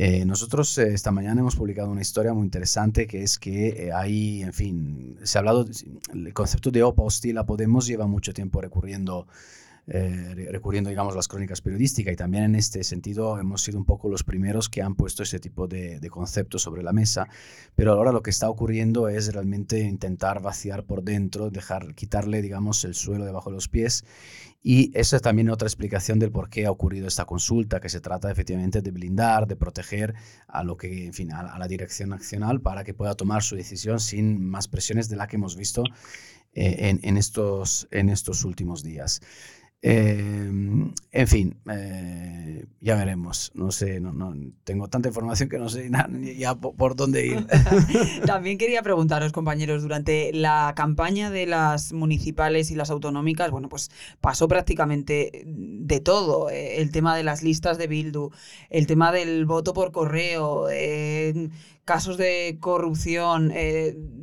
[0.03, 3.91] Eh, nosotros eh, esta mañana hemos publicado una historia muy interesante que es que eh,
[3.93, 5.67] hay, en fin, se ha hablado,
[6.11, 9.27] el concepto de OPA hostil a Podemos lleva mucho tiempo recurriendo
[9.87, 12.13] eh, recurriendo, digamos, a las crónicas periodísticas.
[12.13, 15.39] Y también en este sentido hemos sido un poco los primeros que han puesto ese
[15.39, 17.27] tipo de, conceptos sobre la mesa,
[17.75, 22.83] pero ahora lo que está ocurriendo es realmente intentar vaciar por dentro, dejar, quitarle, digamos,
[22.85, 24.05] el suelo debajo de los pies.
[24.63, 27.99] Y esa es también otra explicación del por qué ha ocurrido esta consulta, que se
[27.99, 30.13] trata efectivamente de blindar, de proteger
[30.47, 33.99] a lo que, en fin, a, la dirección nacional para que pueda tomar su decisión
[33.99, 35.83] sin más presiones de la que hemos visto
[36.53, 39.21] eh, en, estos, en estos últimos días.
[39.83, 43.51] Em, en fin, eh, ya veremos.
[43.55, 45.89] No sé, no, no, tengo tanta información que no sé
[46.37, 47.47] ya por, dónde ir.
[48.27, 53.89] También quería preguntaros, compañeros, durante la campaña de las municipales y las autonómicas, bueno, pues
[54.19, 56.51] pasó prácticamente de todo.
[56.51, 58.29] Eh, el tema de las listas de Bildu,
[58.69, 61.49] el tema del voto por correo, eh,
[61.85, 63.51] casos de corrupción,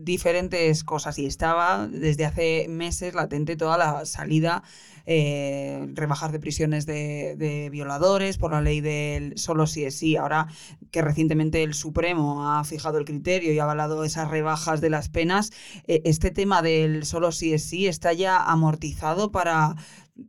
[0.05, 1.19] diferentes cosas.
[1.19, 4.63] Y estaba desde hace meses latente toda la salida
[5.11, 10.17] eh, rebajar de prisiones de, violadores por la ley del solo si es sí.
[10.17, 10.49] Ahora
[10.91, 15.09] que recientemente el Supremo ha fijado el criterio y ha avalado esas rebajas de las
[15.09, 15.51] penas,
[15.87, 19.77] eh, este tema del solo si es sí está ya amortizado para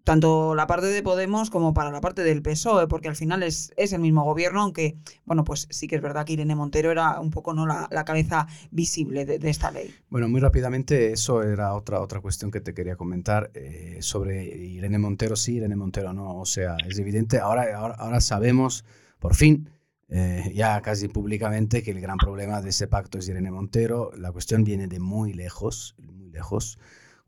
[0.04, 3.72] tanto la parte de Podemos como para la parte del PSOE, porque al final es,
[3.78, 7.20] es el mismo gobierno, aunque, bueno, pues sí que es verdad que Irene Montero era
[7.20, 9.94] un poco no la, la cabeza visible de, esta ley.
[10.10, 15.00] Bueno, muy rápidamente, eso era otra, otra cuestión que te quería comentar eh, sobre Irene
[15.00, 18.86] Montero, sí, Irene Montero no, o sea, es evidente, ahora, ahora, ahora sabemos,
[19.20, 19.70] por fin,
[20.08, 24.32] eh, ya casi públicamente, que el gran problema de ese pacto es Irene Montero, la
[24.32, 26.80] cuestión viene de muy lejos, muy lejos,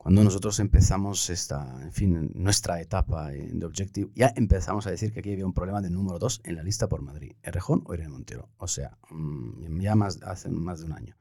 [0.01, 5.19] cuando nosotros empezamos esta, en fin, nuestra etapa de Objective, ya empezamos a decir que
[5.19, 8.09] aquí había un problema de número dos en la lista por Madrid, Errejón o Irene
[8.09, 9.93] Montero, o sea, mm, ya
[10.25, 11.15] hace más de un año.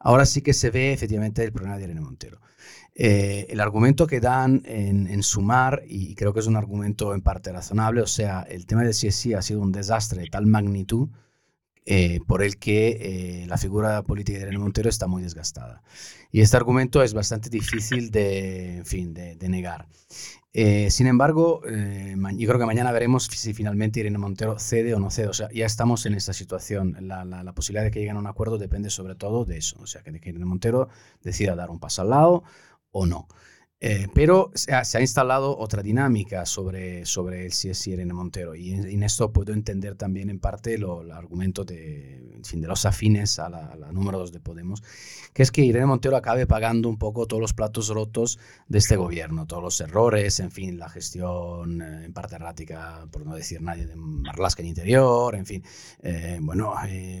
[0.00, 2.40] Ahora sí que se ve efectivamente el problema de Irene Montero.
[2.94, 7.52] Eh, el argumento que dan en, Sumar, y creo que es un argumento en parte
[7.52, 11.10] razonable, o sea, el tema de CSI ha sido un desastre de tal magnitud
[11.86, 15.82] eh, por el que eh, la figura política de Irene Montero está muy desgastada.
[16.32, 19.86] Y este argumento es bastante difícil de, en fin, de, negar.
[20.54, 25.10] Eh, sin embargo, yo creo que mañana veremos si finalmente Irene Montero cede o no
[25.10, 25.28] cede.
[25.28, 26.96] O sea, ya estamos en esta situación.
[27.02, 29.76] La, la, posibilidad de que lleguen a un acuerdo depende sobre todo de eso.
[29.80, 30.88] O sea, que Irene Montero
[31.22, 32.44] decida dar un paso al lado
[32.92, 33.28] o no.
[33.86, 38.54] Eh, pero se ha, instalado otra dinámica sobre, sobre el CSI Irene Montero.
[38.54, 42.86] Y en, esto puedo entender también en parte lo, el argumento de, fin, de los
[42.86, 44.82] afines a la, número 2 de Podemos,
[45.34, 48.96] que es que Irene Montero acabe pagando un poco todos los platos rotos de este
[48.96, 53.60] gobierno, todos los errores, en fin, la gestión eh, en parte errática, por no decir
[53.60, 55.62] nadie, de Marlasca en Interior, en fin,
[56.02, 56.72] eh, bueno,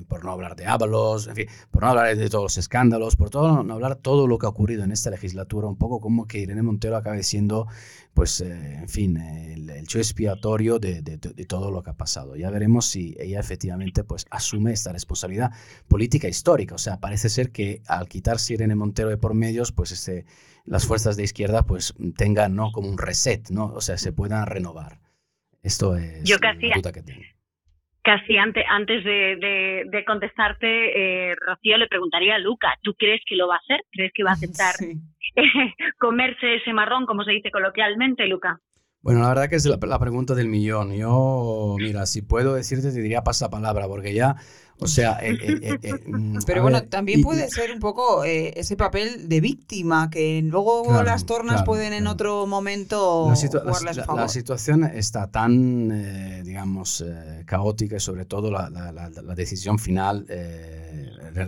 [0.08, 3.28] por no hablar de Ábalos, en fin, por no hablar de todos los escándalos, por
[3.28, 6.38] todo, no hablar todo lo que ha ocurrido en esta legislatura, un poco como que
[6.38, 7.66] Irene Montero acabe siendo,
[8.12, 12.36] pues, eh, en fin, el, el expiatorio de, de, todo lo que ha pasado.
[12.36, 15.52] Ya veremos si ella efectivamente, pues, asume esta responsabilidad
[15.88, 16.74] política histórica.
[16.74, 20.26] O sea, parece ser que al quitarse Irene Montero de por medios, pues, este,
[20.64, 22.72] las fuerzas de izquierda, pues, tengan, ¿no?
[22.72, 23.66] Como un reset, ¿no?
[23.66, 25.00] O sea, se puedan renovar.
[25.62, 27.22] Esto es Yo casi, la que tengo
[28.04, 33.48] casi antes, antes de, contestarte, eh, Rocío le preguntaría a Luca, ¿tú crees que lo
[33.48, 33.80] va a hacer?
[33.90, 34.74] ¿Crees que va a aceptar
[35.98, 38.60] comerse ese marrón, como se dice coloquialmente, Luca?
[39.00, 40.94] Bueno, la verdad que es la, la, pregunta del millón.
[40.94, 44.36] Yo, mira, si puedo decirte, te diría pasapalabra, porque ya
[44.80, 49.28] o sea, eh, eh, eh, mm, pero bueno, también puede ser un poco ese papel
[49.28, 53.32] de víctima, que luego las tornas pueden en otro momento
[53.64, 57.04] la, la, situación está tan, digamos,
[57.46, 58.68] caótica y sobre todo la,
[59.36, 60.26] decisión final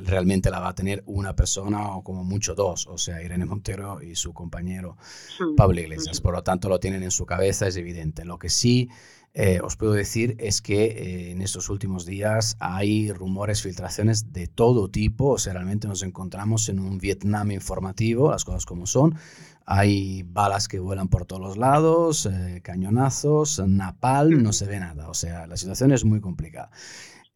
[0.04, 4.00] realmente la va a tener una persona o como mucho dos, o sea, Irene Montero
[4.02, 4.96] y su compañero
[5.56, 6.20] Pablo Iglesias.
[6.20, 8.24] Por lo tanto, lo tienen en su cabeza, es evidente.
[8.24, 8.88] Lo que sí
[9.38, 14.46] eh, os puedo decir es que eh, en estos últimos días hay rumores, filtraciones de
[14.46, 19.14] todo tipo, o sea, realmente nos encontramos en un Vietnam informativo, las cosas como son.
[19.66, 25.10] Hay balas que vuelan por todos los lados, eh, cañonazos, napal, no se ve nada,
[25.10, 26.70] o sea, la situación es muy complicada.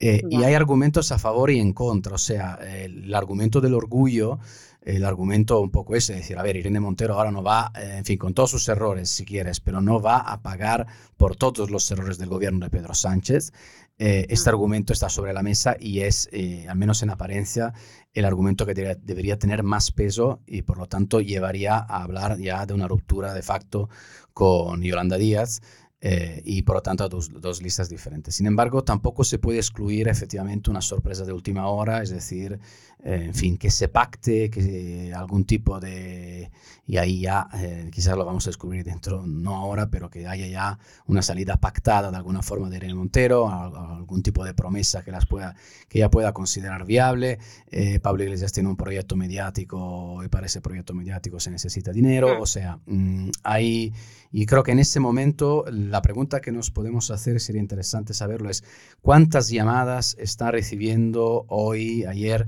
[0.01, 4.39] y hay argumentos a favor y en contra, o sea, el argumento del orgullo
[4.83, 8.05] el argumento un poco ese, decir, a ver, Irene Montero ahora no va, eh, en
[8.05, 11.91] fin, con todos sus errores, si quieres, pero no va a pagar por todos los
[11.91, 13.53] errores del gobierno de Pedro Sánchez.
[13.99, 17.75] Eh, este argumento está sobre la mesa y es, eh, al menos en apariencia,
[18.15, 22.65] el argumento que debería tener más peso y por lo tanto llevaría a hablar ya
[22.65, 23.91] de una ruptura de facto
[24.33, 25.61] con Yolanda Díaz.
[26.03, 28.35] Y por lo tanto dos, dos, listas diferentes.
[28.35, 32.59] Sin embargo, tampoco se puede excluir efectivamente una sorpresa de última hora, es decir,
[33.03, 36.51] eh, en fin, que se pacte, que algún tipo de,
[36.87, 40.47] y ahí ya eh, quizás lo vamos a descubrir dentro, no ahora, pero que haya
[40.47, 45.13] ya una salida pactada de alguna forma de Irene Montero, algún tipo de promesa que,
[45.13, 45.55] las pueda,
[45.89, 47.39] que ella pueda considerar viable.
[47.71, 52.39] Eh, Pablo Iglesias tiene un proyecto mediático y para ese proyecto mediático se necesita dinero,
[52.39, 53.95] o sea, mm, hay,
[54.33, 58.49] y creo que en ese momento la pregunta que nos podemos hacer, sería interesante saberlo,
[58.49, 58.65] es
[59.01, 62.47] cuántas llamadas está recibiendo hoy, ayer,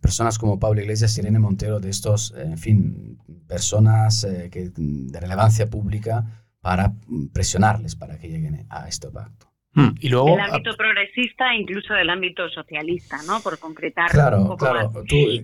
[0.00, 3.18] personas como Pablo Iglesias, Irene Montero, de estos, en fin,
[3.48, 6.24] personas eh, que, de relevancia pública
[6.60, 6.92] para
[7.32, 9.46] presionarles para que lleguen a este pacto.
[9.74, 13.40] Hmm, y luego, del ámbito progresista, incluso del ámbito socialista, ¿no?
[13.40, 14.86] Por concretar un poco más.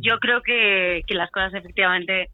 [0.00, 2.28] Yo creo que, que las cosas efectivamente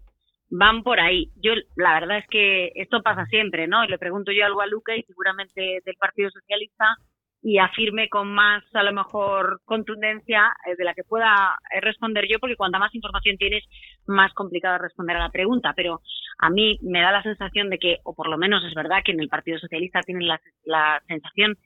[0.57, 1.31] van por ahí.
[1.37, 3.85] Yo, la verdad es que esto pasa siempre, ¿no?
[3.85, 6.97] Y le pregunto yo algo a Luca y seguramente del Partido Socialista
[7.43, 12.27] y afirme con más, a lo mejor, contundencia eh, de la que pueda eh, responder
[12.31, 13.65] yo, porque cuanta más información tienes,
[14.07, 15.73] más complicado responder a la pregunta.
[15.75, 16.01] Pero
[16.39, 19.13] a mí me da la sensación de que, o por lo menos es verdad que
[19.13, 20.29] en el Partido Socialista tienen
[20.65, 21.59] la, sensación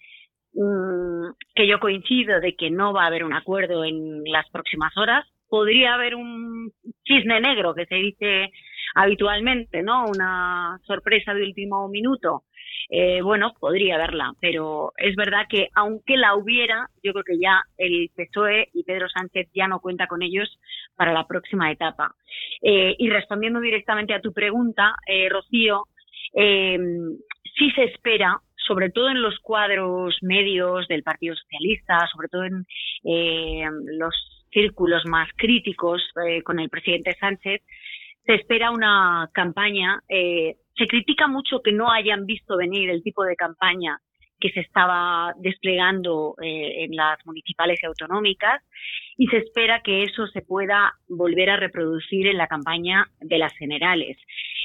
[0.55, 4.97] mm, que yo coincido de que no va a haber un acuerdo en las próximas
[4.97, 5.27] horas.
[5.49, 6.73] Podría haber un
[7.07, 8.51] cisne negro que se dice
[8.95, 10.07] habitualmente, ¿no?
[10.07, 12.45] Una sorpresa de último minuto
[12.91, 17.61] eh, bueno, podría haberla, pero es verdad que aunque la hubiera, yo creo que ya
[17.77, 20.59] el PSOE y Pedro Sánchez ya no cuenta con ellos
[20.97, 22.15] para la próxima etapa.
[22.63, 25.85] Eh, y respondiendo directamente a tu pregunta, eh, Rocío,
[26.35, 26.79] eh,
[27.59, 32.67] sí se espera sobre todo en los cuadros medios del Partido Socialista, sobre todo en
[33.99, 34.15] los
[34.51, 36.03] círculos más críticos
[36.45, 37.63] con el presidente Sánchez,
[38.29, 43.25] se espera una campaña eh, se critica mucho que no hayan visto venir el tipo
[43.25, 43.99] de campaña
[44.39, 48.63] que se estaba desplegando eh, en las municipales y autonómicas
[49.21, 53.53] y se espera que eso se pueda volver a reproducir en la campaña de las
[53.55, 54.17] generales.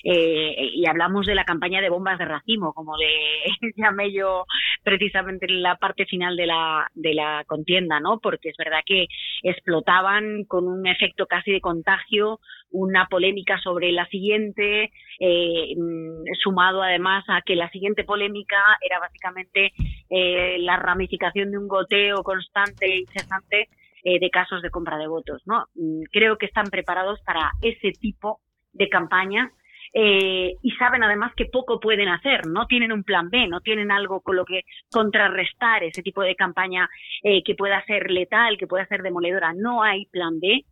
[0.04, 3.08] Eh, y hablamos de la campaña de bombas de racimo, como le
[3.76, 4.46] llamé yo
[4.84, 8.20] precisamente en la parte final de la, de la contienda, ¿no?
[8.20, 9.08] Porque es verdad que
[9.42, 12.40] explotaban con un efecto casi de contagio
[12.70, 19.00] una polémica sobre la siguiente, eh, mm, sumado además a que la siguiente polémica era
[19.00, 19.74] básicamente
[20.12, 23.70] eh, la ramificación de un goteo constante e incesante
[24.04, 25.42] eh, de casos de compra de votos.
[25.46, 25.66] ¿no?
[25.76, 28.40] Mm, creo que están preparados para ese tipo
[28.74, 29.52] de campaña
[29.94, 33.92] eh, y saben además que poco pueden hacer, no tienen un plan B, no tienen
[33.92, 36.90] algo con lo que contrarrestar ese tipo de campaña
[37.22, 39.54] eh, que pueda ser letal, que pueda ser demoledora.
[39.54, 40.66] No hay plan B.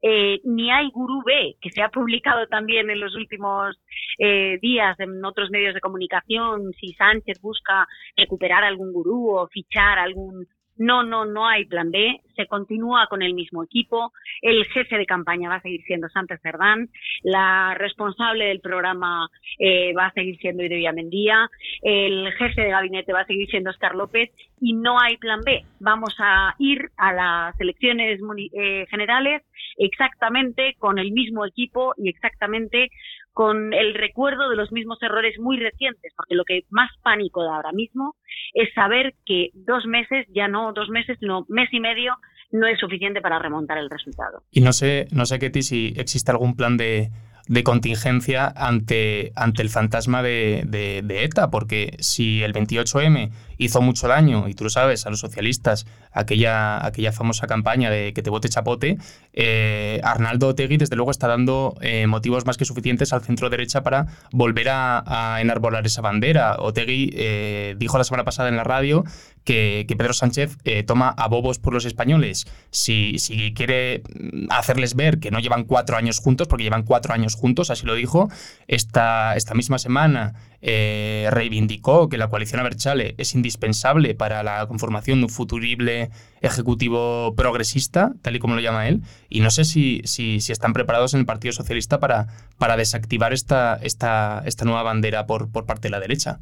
[0.00, 3.76] Eh, ni hay gurú B, que se ha publicado también en los últimos
[4.18, 7.84] eh, días en otros medios de comunicación, si Sánchez busca
[8.16, 10.46] recuperar algún gurú o fichar algún
[10.78, 14.12] no, no, no hay plan B, se continúa con el mismo equipo,
[14.42, 16.88] el jefe de campaña va a seguir siendo Sánchez Cerdán,
[17.22, 21.48] la responsable del programa eh, va a seguir siendo Idoia Mendía,
[21.82, 24.30] el jefe de gabinete va a seguir siendo Oscar López.
[24.60, 25.64] Y no hay plan B.
[25.78, 28.20] Vamos a ir a las elecciones
[28.52, 29.42] eh, generales
[29.76, 32.90] exactamente con el mismo equipo y exactamente
[33.38, 37.54] con el recuerdo de los mismos errores muy recientes, porque lo que más pánico da
[37.54, 38.16] ahora mismo
[38.52, 42.16] es saber que dos meses, ya no dos meses, sino mes y medio,
[42.50, 44.42] no es suficiente para remontar el resultado.
[44.50, 47.10] Y no sé, no sé, Ketty, si existe algún plan de,
[47.46, 54.08] de contingencia ante, ante el fantasma de, de, ETA, porque si el 28M hizo mucho
[54.08, 58.30] daño, y tú lo sabes, a los socialistas, aquella, aquella famosa campaña de que te
[58.30, 58.96] vote chapote,
[59.32, 63.82] eh, Arnaldo Otegui desde luego está dando eh, motivos más que suficientes al centro derecha
[63.82, 66.56] para volver a, enarbolar esa bandera.
[66.58, 69.04] Otegui eh, dijo la semana pasada en la radio
[69.44, 72.46] que, Pedro Sánchez toma a bobos por los españoles.
[72.70, 74.02] Si, si quiere
[74.50, 77.94] hacerles ver que no llevan cuatro años juntos, porque llevan cuatro años juntos, así lo
[77.94, 78.28] dijo,
[78.68, 85.20] esta, esta misma semana eh, reivindicó que la coalición Aberchale es indispensable para la conformación
[85.20, 90.02] de un futurible ejecutivo progresista, tal y como lo llama él, y no sé si,
[90.04, 92.26] si, si están preparados en el Partido Socialista para,
[92.58, 96.40] para desactivar esta, esta, esta nueva bandera por, por parte de la derecha.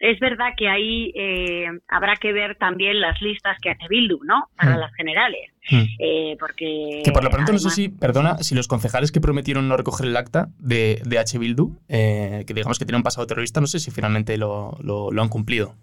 [0.00, 4.48] Es verdad que ahí eh, habrá que ver también las listas que hace Bildu, ¿no?
[4.56, 4.78] Para Mm.
[4.78, 5.50] las generales.
[5.70, 5.82] Mm.
[5.98, 7.02] Eh, porque.
[7.04, 9.76] Que por lo pronto no sé además- si, perdona, si los concejales que prometieron no
[9.76, 11.36] recoger el acta de, de H.
[11.38, 15.10] Bildu, eh, que digamos que tienen un pasado terrorista, no sé si finalmente lo, lo-
[15.10, 15.74] lo han cumplido.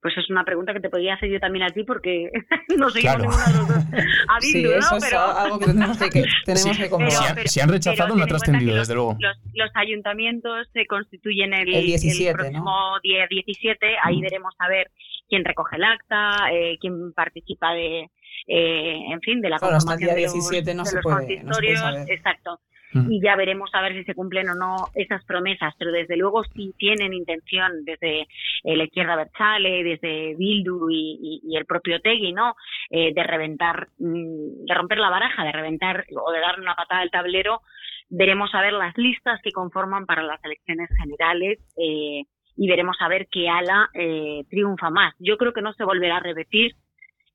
[0.00, 2.30] Pues es una pregunta que te podría hacer yo también a ti porque
[2.78, 3.22] no seguimos Claro.
[3.30, 3.76] ninguno de los dos
[4.28, 4.96] a Sí, eso ¿no?
[4.98, 6.82] es Pero algo que tenemos que, que tenemos Sí.
[6.82, 9.16] que si, han, si han rechazado, pero no ha trascendido, desde luego.
[9.18, 12.72] los, los ayuntamientos se constituyen el, El 17, próximo
[13.02, 13.86] día 17.
[14.04, 14.22] Ahí Mm.
[14.22, 14.90] veremos a ver
[15.28, 18.08] quién recoge el acta, eh, quién participa de,
[18.46, 20.94] eh, en fin, de la Claro, hasta el día de los- 17 no de se
[20.96, 21.44] los puede- no se puede
[21.74, 21.80] consistorios.
[21.80, 22.10] saber.
[22.12, 22.60] Exacto.
[23.10, 26.42] Y ya veremos a ver si se cumplen o no esas promesas, pero desde luego
[26.54, 32.00] sí tienen intención desde eh, la izquierda Berchale, desde Bildu y, y- y el propio
[32.00, 32.54] Tegui, ¿no?
[32.90, 37.02] Eh, de reventar, mm, de romper la baraja, de reventar o de dar una patada
[37.02, 37.60] al tablero.
[38.08, 42.22] Veremos a ver las listas que conforman para las elecciones generales eh,
[42.56, 45.14] y veremos a ver qué ala eh, triunfa más.
[45.18, 46.72] Yo creo que no se volverá a repetir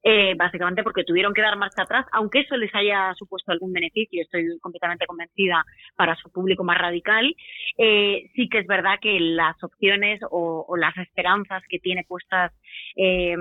[0.03, 4.21] eh, básicamente porque tuvieron que dar marcha atrás, aunque eso les haya supuesto algún beneficio,
[4.21, 5.63] estoy completamente convencida
[5.95, 7.33] para su público más radical,
[7.77, 12.51] eh, sí que es verdad que las opciones o, las esperanzas que tiene puestas
[12.95, 13.35] eh,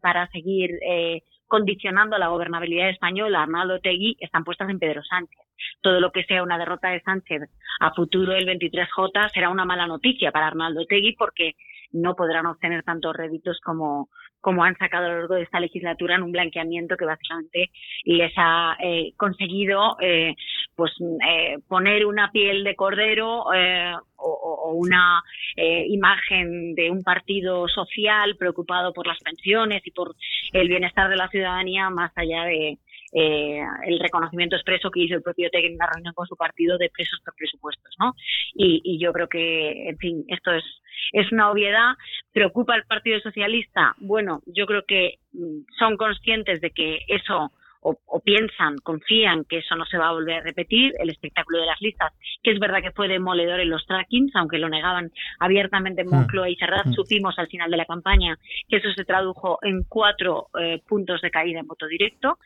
[0.00, 5.40] para seguir eh, condicionando la gobernabilidad española, Arnaldo Tegui, están puestas en Pedro Sánchez.
[5.80, 7.42] Todo lo que sea una derrota de Sánchez
[7.80, 11.54] a futuro del 23J será una mala noticia para Arnaldo Tegui porque
[11.92, 14.08] no podrán obtener tantos réditos como,
[14.46, 17.70] como han sacado a lo largo de esta legislatura en un blanqueamiento que básicamente
[18.04, 20.36] les ha eh, conseguido eh,
[20.76, 25.20] pues eh, poner una piel de cordero eh, o, o, una
[25.56, 30.14] eh, imagen de un partido social preocupado por las pensiones y por
[30.52, 32.78] el bienestar de la ciudadanía más allá de
[33.12, 36.78] eh, el reconocimiento expreso que hizo el propio TEC en una reunión con su partido
[36.78, 38.14] de presos por presupuestos, ¿no?
[38.54, 40.64] Y, y yo creo que, en fin, esto es
[41.12, 41.94] es una obviedad.
[42.32, 43.94] ¿Preocupa al Partido Socialista?
[43.98, 47.52] Bueno, yo creo que mm, son conscientes de que eso,
[47.86, 51.60] o, o, piensan, confían que eso no se va a volver a repetir, el espectáculo
[51.60, 52.12] de las listas,
[52.42, 56.50] que es verdad que fue demoledor en los trackings, aunque lo negaban abiertamente en Moncloa
[56.50, 58.36] y Serrat, supimos al final de la campaña
[58.68, 62.38] que eso se tradujo en cuatro eh, puntos de caída en voto directo,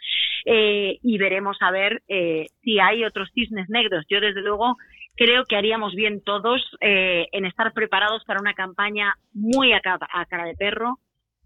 [0.44, 4.04] eh, y veremos a ver eh, si hay otros cisnes negros.
[4.08, 4.76] Yo, desde luego,
[5.16, 10.26] creo que haríamos bien todos eh, en estar preparados para una campaña muy a, a
[10.26, 10.98] cara de perro,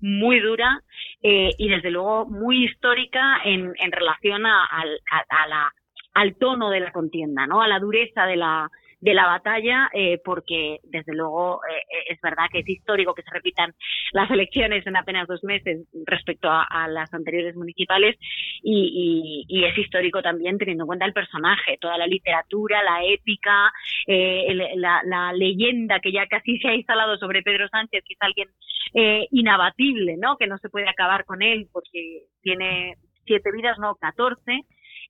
[0.05, 0.83] muy dura
[1.23, 5.73] eh, y desde luego muy histórica en, en relación a, a, la,
[6.13, 7.63] al tono de la contienda, ¿no?
[7.63, 8.71] A la dureza de la
[9.05, 13.31] de la batalla, eh, porque desde luego eh, es verdad que es histórico que se
[13.31, 13.75] repitan
[14.13, 18.17] las elecciones en apenas dos meses respecto a, las anteriores municipales
[18.63, 23.71] y, es histórico también teniendo en cuenta el personaje, toda la literatura, la épica,
[24.07, 28.23] eh, la, la, leyenda que ya casi se ha instalado sobre Pedro Sánchez, que es
[28.23, 28.49] alguien
[28.95, 30.39] eh, inabatible, ¿no?
[30.39, 32.97] Que no se puede acabar con él porque tiene
[33.27, 34.63] siete vidas, no catorce.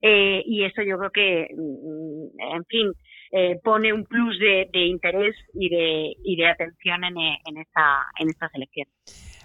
[0.07, 2.93] Eh, y eso yo creo que, mm, en fin,
[3.37, 8.07] eh, pone un plus de, de, interés y de, y de atención en, en, esta,
[8.21, 8.93] en estas elecciones.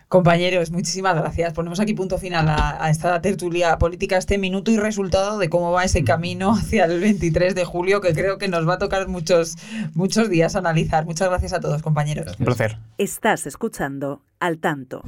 [0.08, 1.54] Compañeros, muchísimas gracias.
[1.54, 5.72] Ponemos aquí punto final a, a, esta tertulia política, este minuto y resultado de cómo
[5.72, 9.08] va ese camino hacia el 23 de julio, que creo que nos va a tocar
[9.08, 9.56] muchos,
[9.96, 11.06] muchos días analizar.
[11.06, 12.40] Muchas gracias a todos, compañeros.
[12.40, 12.78] Un placer.
[13.00, 15.02] Estás escuchando Al Tanto.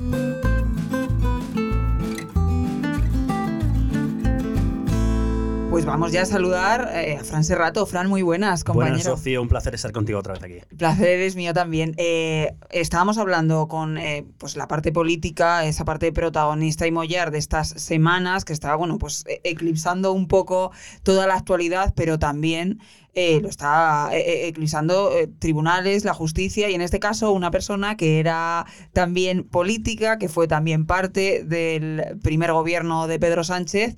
[5.71, 7.85] Pues vamos ya a saludar eh, a Fran Serrato.
[7.85, 8.97] Fran, muy buenas, compañero.
[8.97, 10.55] Buenas, Sofía, un placer estar contigo otra vez aquí.
[10.69, 11.93] El placer es mío también.
[11.95, 17.37] Eh, estábamos hablando con eh, pues la parte política, esa parte protagonista y mollar de
[17.37, 22.81] estas semanas que estaba, bueno, pues eclipsando un poco toda la actualidad, pero también
[23.13, 27.97] eh, lo está eh, eclipsando eh, tribunales, la justicia y en este caso una persona
[27.97, 33.97] que era también política, que fue también parte del primer gobierno de Pedro Sánchez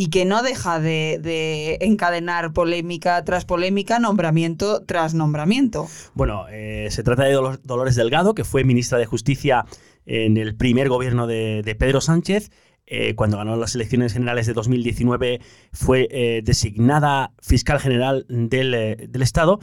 [0.00, 5.88] y que no deja de, de, encadenar polémica tras polémica, nombramiento tras nombramiento.
[6.14, 7.32] Bueno, eh, se trata de
[7.64, 9.66] Dolores Delgado, que fue ministra de Justicia
[10.06, 12.52] en el primer gobierno de, de Pedro Sánchez.
[12.86, 15.40] Eh, cuando ganó las elecciones generales de 2019
[15.72, 19.58] fue eh, designada fiscal general del, eh, del, Estado.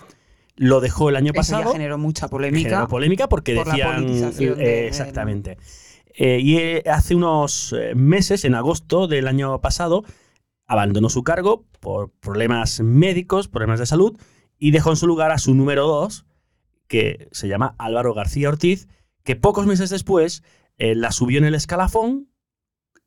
[0.57, 1.63] Lo dejó el año Eso pasado.
[1.63, 2.69] Ya generó mucha polémica.
[2.71, 4.35] Generó polémica porque por decían.
[4.35, 5.57] De, exactamente.
[6.17, 6.57] y
[6.89, 10.03] hace unos meses, en agosto del año pasado,
[10.67, 14.17] abandonó su cargo por problemas médicos, problemas de salud,
[14.57, 16.25] y dejó en su lugar a su número dos,
[16.87, 18.87] que se llama Álvaro García Ortiz,
[19.23, 20.43] que pocos meses después
[20.77, 22.29] eh, la subió en el escalafón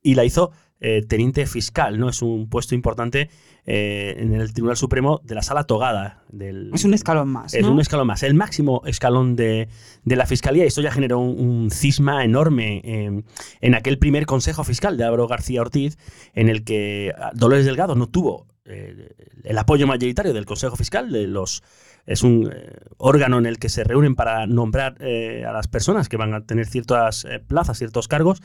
[0.02, 2.08] y la hizo eh, teniente fiscal, ¿no?
[2.08, 3.30] Es un puesto importante
[3.66, 6.22] eh, en el Tribunal Supremo de la Sala Togada.
[6.30, 7.54] Del, es un escalón más.
[7.54, 9.68] Es un escalón más, el máximo escalón de,
[10.04, 10.64] la Fiscalía.
[10.64, 13.24] Y esto ya generó un, cisma enorme
[13.60, 15.98] en aquel primer Consejo Fiscal de Álvaro García Ortiz,
[16.34, 21.62] en el que Dolores Delgado no tuvo el apoyo mayoritario del Consejo Fiscal, de los
[22.08, 26.08] es un eh, órgano en el que se reúnen para nombrar eh, a las personas
[26.08, 28.40] que van a tener ciertas eh, plazas, ciertos cargos.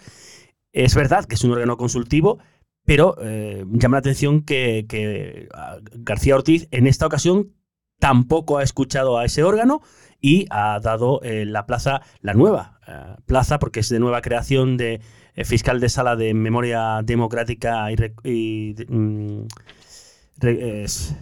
[0.74, 2.40] Es verdad que es un órgano consultivo,
[2.84, 7.54] pero llama la atención que, ah, García Ortiz en esta ocasión
[8.00, 9.82] tampoco ha escuchado a ese órgano
[10.20, 12.80] y ha dado la plaza, la nueva
[13.26, 15.00] plaza, porque es de nueva creación de
[15.46, 19.46] fiscal de sala de memoria democrática y, mm,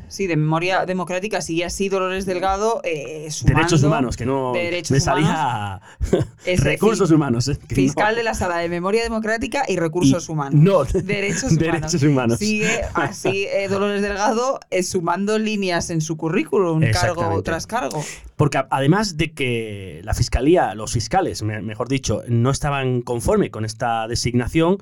[0.08, 5.80] Sí, de memoria democrática, sí, así Dolores Delgado eh, Derechos humanos, que no me salía
[6.58, 7.48] recursos humanos.
[7.48, 10.56] Eh, fiscal de la Sala de Memoria Democrática y Recursos Humanos.
[10.56, 12.40] No, derechos, derechos humanos.
[12.40, 18.04] Sigue así eh, Dolores Delgado sumando líneas en su currículum, cargo tras cargo.
[18.38, 24.08] Porque además de que la Fiscalía, los fiscales, mejor dicho, no estaban conforme con esta
[24.08, 24.78] designación,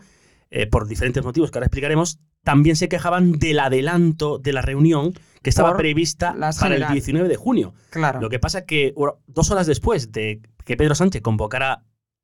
[0.71, 5.49] por diferentes motivos que ahora explicaremos, también se quejaban del adelanto de la reunión que
[5.49, 7.73] estaba prevista para el 19 de junio.
[7.89, 8.19] Claro.
[8.19, 8.93] Lo que pasa que
[9.27, 11.83] dos horas después de que Pedro Sánchez convocara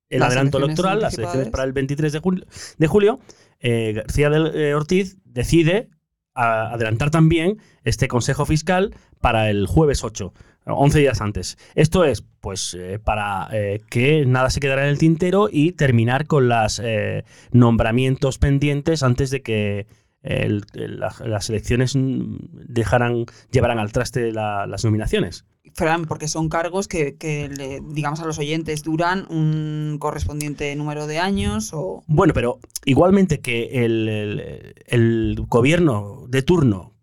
[0.09, 2.45] el adelanto electoral, las elecciones para el 23 de julio,
[2.77, 3.19] de julio
[3.59, 5.89] eh, García del, eh, Ortiz decide
[6.35, 10.33] adelantar también este Consejo Fiscal para el jueves 8.
[10.67, 11.57] 11 días antes.
[11.75, 16.25] Esto es, pues, eh, para eh, que nada se quedara en el tintero y terminar
[16.25, 19.87] con los eh, nombramientos pendientes antes de que
[20.25, 25.45] las elecciones dejaran, llevaran al traste las nominaciones.
[25.73, 31.19] Fran, porque son cargos que, le, digamos a los oyentes, duran un correspondiente número de
[31.19, 32.03] años o...
[32.07, 36.95] Bueno, pero igualmente que el gobierno de turno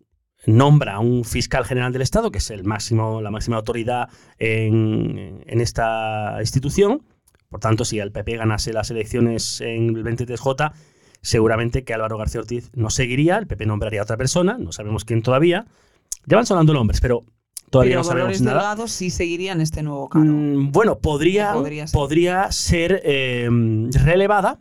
[0.45, 5.43] nombra a un fiscal general del Estado, que es el máximo, la máxima autoridad en,
[5.47, 7.03] esta institución.
[7.49, 10.73] Por tanto, si el PP ganase las elecciones en el 23J,
[11.23, 15.05] seguramente que Álvaro García Ortiz no seguiría, el PP nombraría a otra persona, no sabemos
[15.05, 15.65] quién todavía.
[16.25, 17.25] Ya van sonando nombres, pero
[17.69, 18.57] todavía no sabemos nada.
[18.57, 20.27] Delgado sí seguiría en este nuevo cargo.
[20.27, 21.55] Mm, bueno, podría,
[21.91, 23.49] podría ser, eh,
[24.03, 24.59] relevada,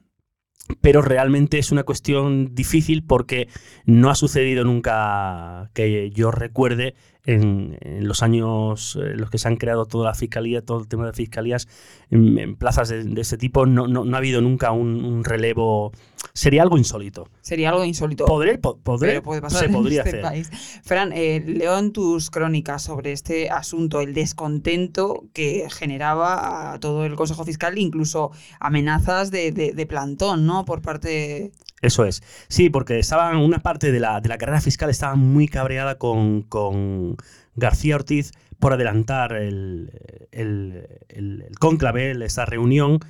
[0.81, 3.49] pero realmente es una cuestión difícil porque
[3.85, 6.95] no ha sucedido nunca que yo recuerde
[7.25, 11.07] en, los años en los que se han creado toda la fiscalía, todo el tema
[11.07, 11.69] de fiscalías,
[12.11, 15.93] en, plazas de, ese tipo, no, no, ha habido nunca un, relevo.
[16.35, 17.29] Sería algo insólito.
[17.43, 18.25] Sería algo insólito.
[18.25, 20.47] Podré, podré se podría este hacer.
[20.83, 27.05] Fran, eh, leo en tus crónicas sobre este asunto el descontento que generaba a todo
[27.05, 30.65] el Consejo Fiscal, incluso amenazas de, de, plantón, ¿no?
[30.65, 31.53] Por parte
[31.83, 32.23] eso es.
[32.49, 36.43] Sí, porque estaban, una parte de la, de la carrera fiscal estaba muy cabreada con,
[36.43, 37.17] con
[37.55, 39.91] García Ortiz por adelantar el,
[40.31, 43.01] el, el, cónclave, esa reunión,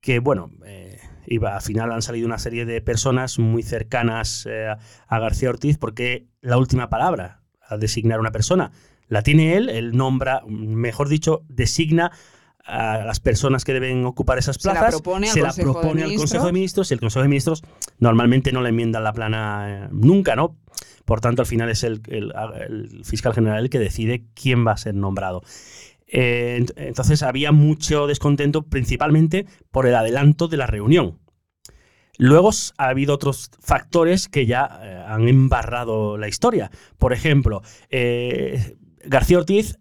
[0.00, 4.68] que bueno, eh, iba, al final han salido una serie de personas muy cercanas eh,
[4.68, 8.72] a García Ortiz porque la última palabra a designar una persona
[9.08, 12.12] la tiene él, él nombra, mejor dicho, designa
[12.68, 14.94] a las personas que deben ocupar esas plazas,
[15.32, 17.62] se la propone, al Consejo de Ministros y el Consejo de Ministros
[17.98, 20.58] normalmente no le enmiendan la plana eh, nunca, ¿no?
[21.06, 22.02] Por tanto, al final es el,
[23.04, 25.42] fiscal general el que decide quién va a ser nombrado.
[26.06, 31.18] Eh, entonces había mucho descontento principalmente por el adelanto de la reunión.
[32.18, 36.70] Luego ha habido otros factores que ya eh, han embarrado la historia.
[36.98, 37.62] Por ejemplo,
[39.04, 39.78] García Ortiz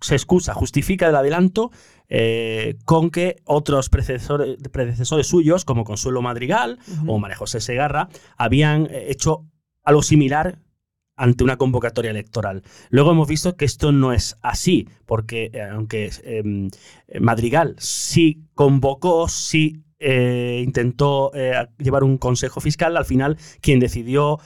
[0.00, 1.70] se excusa, justifica el adelanto
[2.14, 8.84] eh, con que otros predecesores, predecesores, suyos, como Consuelo Madrigal o María José Segarra, habían
[8.90, 9.46] eh, hecho
[9.82, 10.58] algo similar
[11.16, 12.64] ante una convocatoria electoral.
[12.90, 16.68] Luego hemos visto que esto no es así, porque eh, aunque em,
[17.18, 21.30] Madrigal sí convocó, sí intentó
[21.78, 24.40] llevar un consejo fiscal, al final quien decidió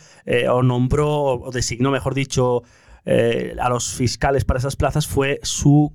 [0.51, 1.09] o nombró
[1.41, 2.63] o designó, mejor dicho,
[3.09, 5.93] eh, a los fiscales para esas plazas fue su,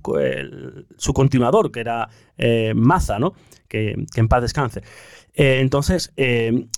[0.96, 2.08] su continuador, que era
[2.38, 3.34] eh, Maza, ¿no?
[3.68, 4.80] que, en paz descanse.
[5.34, 6.68] Eh, entonces, em,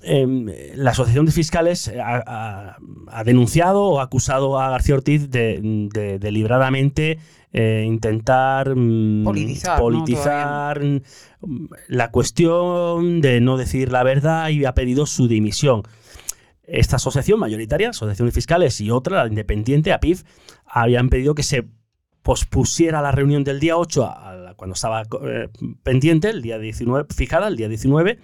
[0.75, 2.77] la Asociación de Fiscales ha,
[3.25, 7.19] denunciado o acusado a García Ortiz de, deliberadamente
[7.53, 15.07] intentar mm, politizar, politizar mm, la cuestión de no decir la verdad y ha pedido
[15.07, 15.85] su dimisión.
[16.67, 20.23] Esta asociación mayoritaria, Asociación de Fiscales, y otra, la independiente, APIF,
[20.67, 21.67] habían pedido que se
[22.23, 25.49] pospusiera la reunión del día 8 a la- cuando estaba eh,
[25.83, 28.19] pendiente, el día 19, fijada, el día 19,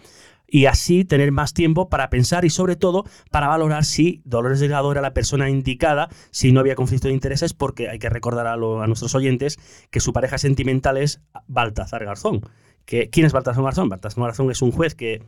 [0.53, 4.91] y así tener más tiempo para pensar y sobre todo para valorar si Dolores Delgado
[4.91, 8.55] era la persona indicada, si no había conflicto de intereses, porque hay que recordar a,
[8.55, 9.59] a nuestros oyentes
[9.91, 12.41] que su pareja sentimental es Baltazar Garzón.
[12.87, 13.91] Que, ¿Quién es Baltasar Garzón?
[13.91, 15.23] Baltasar Garzón es un juez que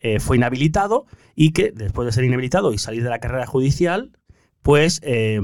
[0.00, 4.12] eh, fue inhabilitado y que después de ser inhabilitado y salir de la carrera judicial,
[4.62, 5.40] pues eh,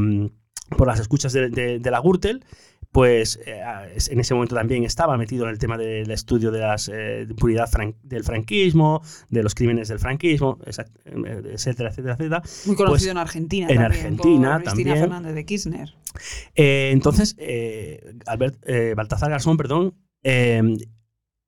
[0.76, 2.44] por las escuchas de, de- de la Gürtel,
[2.90, 3.62] pues eh,
[4.10, 6.76] en ese momento también estaba metido en el tema del estudio de la
[7.26, 9.00] impunidad fran- del franquismo,
[9.30, 12.42] de los crímenes del franquismo, etcétera, etcétera, etcétera.
[12.66, 13.66] Muy conocido Pues, en Argentina.
[13.70, 14.98] en también, Argentina por Cristina también.
[14.98, 15.94] Fernández de Kirchner.
[16.54, 17.34] Eh, entonces,
[18.26, 19.94] Albert, eh, Baltasar Garzón, perdón,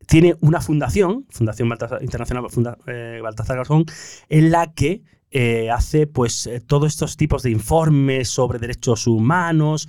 [0.06, 3.84] tiene una fundación, Fundación Baltasar- Internacional Funda- eh, Baltasar Garzón,
[4.28, 5.02] en la que
[5.36, 9.88] eh, hace pues eh, todos estos tipos de informes sobre derechos humanos,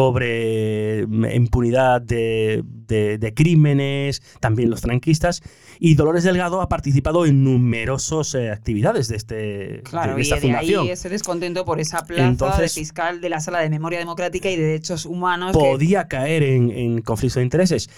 [0.00, 5.42] sobre mm, impunidad de, de- de crímenes, también los franquistas.
[5.78, 10.40] Y Dolores Delgado ha participado en numerosas actividades de, este, Claro, de y esta de
[10.40, 10.82] fundación.
[10.82, 14.50] ahí ese descontento por esa plaza Entonces- de fiscal de la Sala de Memoria Democrática
[14.50, 15.52] y de Derechos Humanos.
[15.52, 17.88] que- podía caer en, en conflicto de intereses.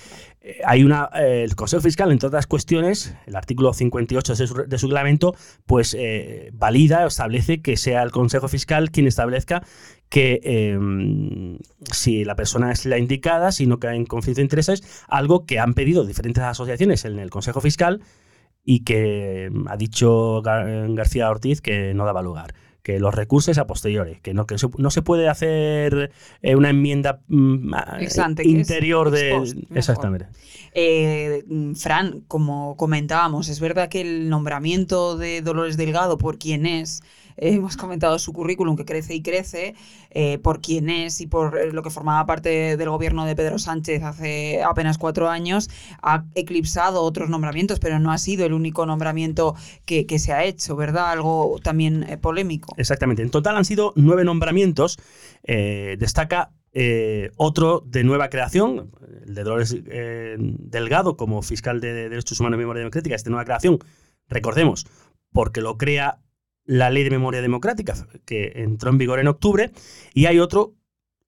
[0.45, 4.55] Eh, hay una, eh, el Consejo Fiscal, entre otras cuestiones, el artículo 58 de su,
[4.67, 5.35] de su reglamento,
[5.67, 9.63] pues eh, valida o establece que sea el Consejo Fiscal quien establezca
[10.09, 10.79] que eh,
[11.93, 15.59] si la persona es la indicada, si no cae en conflicto de intereses, algo que
[15.59, 18.01] han pedido diferentes asociaciones en el Consejo Fiscal
[18.65, 22.55] y que mm, ha dicho Gar- García Ortiz que no daba lugar.
[22.83, 26.11] Que los recursos a posteriori, que no, que se- no se puede hacer
[26.43, 29.31] eh, una enmienda mm, a- Ex ante, que es interior de.
[29.75, 30.27] Exactamente.
[30.75, 31.45] Eh,
[31.77, 37.03] Fran, como comentábamos, es verdad que el nombramiento de Dolores Delgado por quien es,
[37.37, 39.75] hemos comentado su currículum que crece y crece,
[40.11, 43.59] eh, por quién es y por eh, lo que formaba parte del gobierno de Pedro
[43.59, 45.71] Sánchez hace apenas cuatro años,
[46.03, 49.55] ha eclipsado otros nombramientos, pero no ha sido el único nombramiento
[49.85, 51.11] que, que se ha hecho, ¿verdad?
[51.11, 52.75] Algo también eh, polémico.
[52.77, 53.23] Exactamente.
[53.23, 54.99] En total han sido nueve nombramientos.
[55.45, 56.53] Destaca
[57.37, 58.93] otro de nueva creación,
[59.27, 59.77] el de Dolores
[60.39, 63.79] Delgado como fiscal de, de Derechos Humanos y Memoria Democrática, es de nueva creación.
[64.29, 64.87] Recordemos,
[65.33, 66.21] porque lo crea
[66.65, 67.95] la Ley de Memoria Democrática,
[68.25, 69.71] que entró en vigor en octubre,
[70.15, 70.75] y hay otro,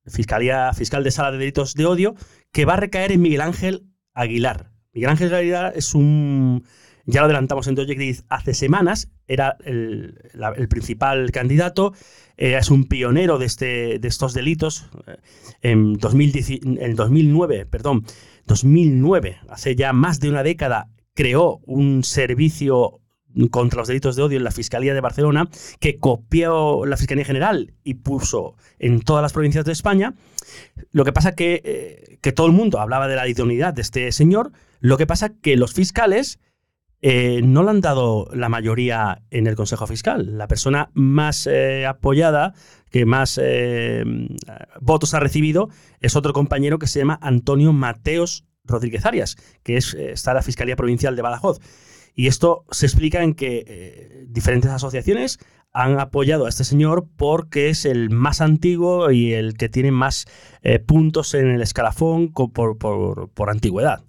[0.06, 2.14] Fiscalía Fiscal de Sala de Delitos de Odio,
[2.52, 4.70] que va a recaer en Miguel Ángel Aguilar.
[4.92, 6.64] Miguel Ángel Aguilar es un,
[7.06, 11.94] ya lo adelantamos en Doye hace semanas, era el, la- el principal candidato,
[12.36, 14.88] eh, es un pionero de, este, de estos delitos.
[15.06, 15.16] Eh,
[15.62, 18.04] En, 2010 en 2009, perdón,
[18.46, 23.00] 2009, hace ya más de una década, creó un servicio
[23.50, 25.48] contra los delitos de odio en la Fiscalía de Barcelona,
[25.80, 30.14] que copió la Fiscalía General y puso en todas las provincias de España.
[30.92, 34.10] Lo que pasa que, eh, que todo el mundo hablaba de la idoneidad de este
[34.12, 36.38] señor, lo que pasa que los fiscales
[37.02, 40.38] eh, no le han dado la mayoría en el Consejo Fiscal.
[40.38, 42.54] La persona más eh, apoyada,
[42.90, 43.40] que más
[44.80, 45.68] votos ha recibido,
[46.00, 50.42] es otro compañero que se llama Antonio Mateos Rodríguez Arias, que es, está en la
[50.42, 51.60] Fiscalía Provincial de Badajoz.
[52.14, 55.38] Y esto se explica en que eh, diferentes asociaciones
[55.72, 60.26] han apoyado a este señor porque es el más antiguo y el que tiene más
[60.62, 64.04] eh, puntos en el escalafón por, por- por antigüedad.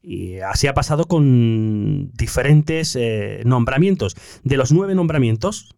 [0.00, 4.16] Y así ha pasado con diferentes eh, nombramientos.
[4.42, 5.76] De los nueve nombramientos,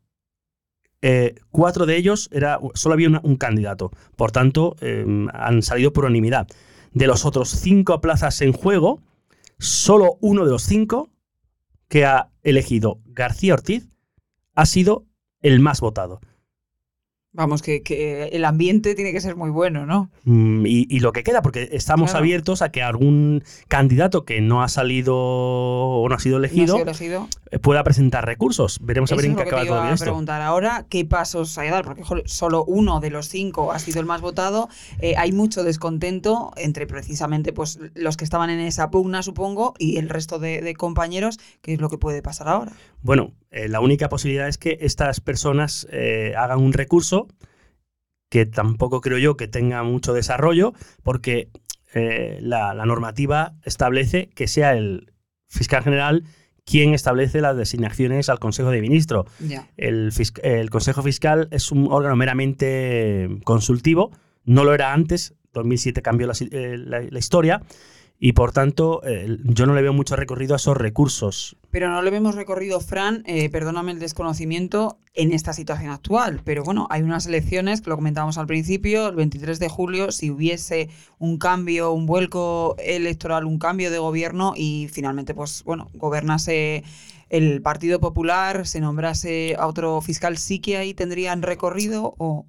[1.50, 3.90] cuatro de ellos era, solo había un candidato.
[4.14, 6.46] Por tanto, eh, han salido por unanimidad.
[6.92, 9.02] De los otros cinco plazas en juego,
[9.58, 11.10] solo uno de los cinco
[11.88, 13.88] que ha elegido García Ortiz
[14.54, 15.06] ha sido
[15.40, 16.20] el más votado.
[17.34, 20.10] Vamos, que, que el ambiente tiene que ser muy bueno, ¿no?
[20.24, 22.20] Mm, Y, y lo que queda, porque estamos Claro.
[22.24, 26.46] abiertos a que algún candidato que no ha salido o no ha sido No ha
[26.48, 27.28] elegido sido elegido.
[27.50, 28.78] eh, pueda presentar recursos.
[28.82, 30.04] Veremos a Eso ver es en qué que acaba todo a esto.
[30.06, 31.84] preguntar ahora, ¿qué pasos hay que dar?
[31.84, 34.68] Porque solo uno de los cinco ha sido el más votado.
[35.00, 39.98] Eh, hay mucho descontento entre precisamente pues, los que estaban en esa pugna, supongo, y
[39.98, 41.38] el resto de, de compañeros.
[41.60, 42.72] ¿Qué es lo que puede pasar ahora?
[43.02, 47.17] Bueno, eh, la única posibilidad es que estas personas eh, hagan un recurso
[48.30, 51.48] que tampoco creo yo que tenga mucho desarrollo, porque
[51.94, 55.12] eh, la, la normativa establece que sea el
[55.48, 56.24] fiscal general
[56.66, 59.24] quien establece las designaciones al Consejo de Ministros.
[59.78, 60.12] El,
[60.70, 64.12] Consejo Fiscal es un órgano meramente consultivo,
[64.44, 67.62] no lo era antes, 2007 cambió la, eh, la- la historia,
[68.18, 69.00] y por tanto
[69.44, 71.56] yo no le veo mucho recorrido a esos recursos.
[71.70, 76.40] Pero no le vemos recorrido, Fran, eh, perdóname el desconocimiento, en esta situación actual.
[76.44, 80.30] Pero bueno, hay unas elecciones, que lo comentábamos al principio, el 23 de julio, si
[80.30, 80.88] hubiese
[81.18, 86.84] un cambio, un vuelco electoral, un cambio de gobierno y finalmente, pues bueno, gobernase
[87.28, 92.46] el Partido Popular, se nombrase a otro fiscal, ¿sí que ahí tendrían recorrido o...?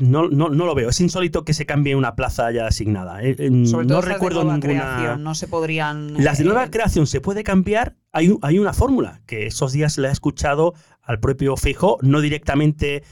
[0.00, 0.88] No, no, no, lo veo.
[0.88, 3.22] Es insólito que se cambie una plaza ya asignada.
[3.22, 4.60] Eh, eh, no recuerdo ninguna.
[4.60, 6.22] Creación, no se podrían.
[6.22, 7.96] Las de nueva eh, creación se puede cambiar.
[8.12, 13.02] Hay, hay una fórmula que esos días le he escuchado al propio Fijo, no directamente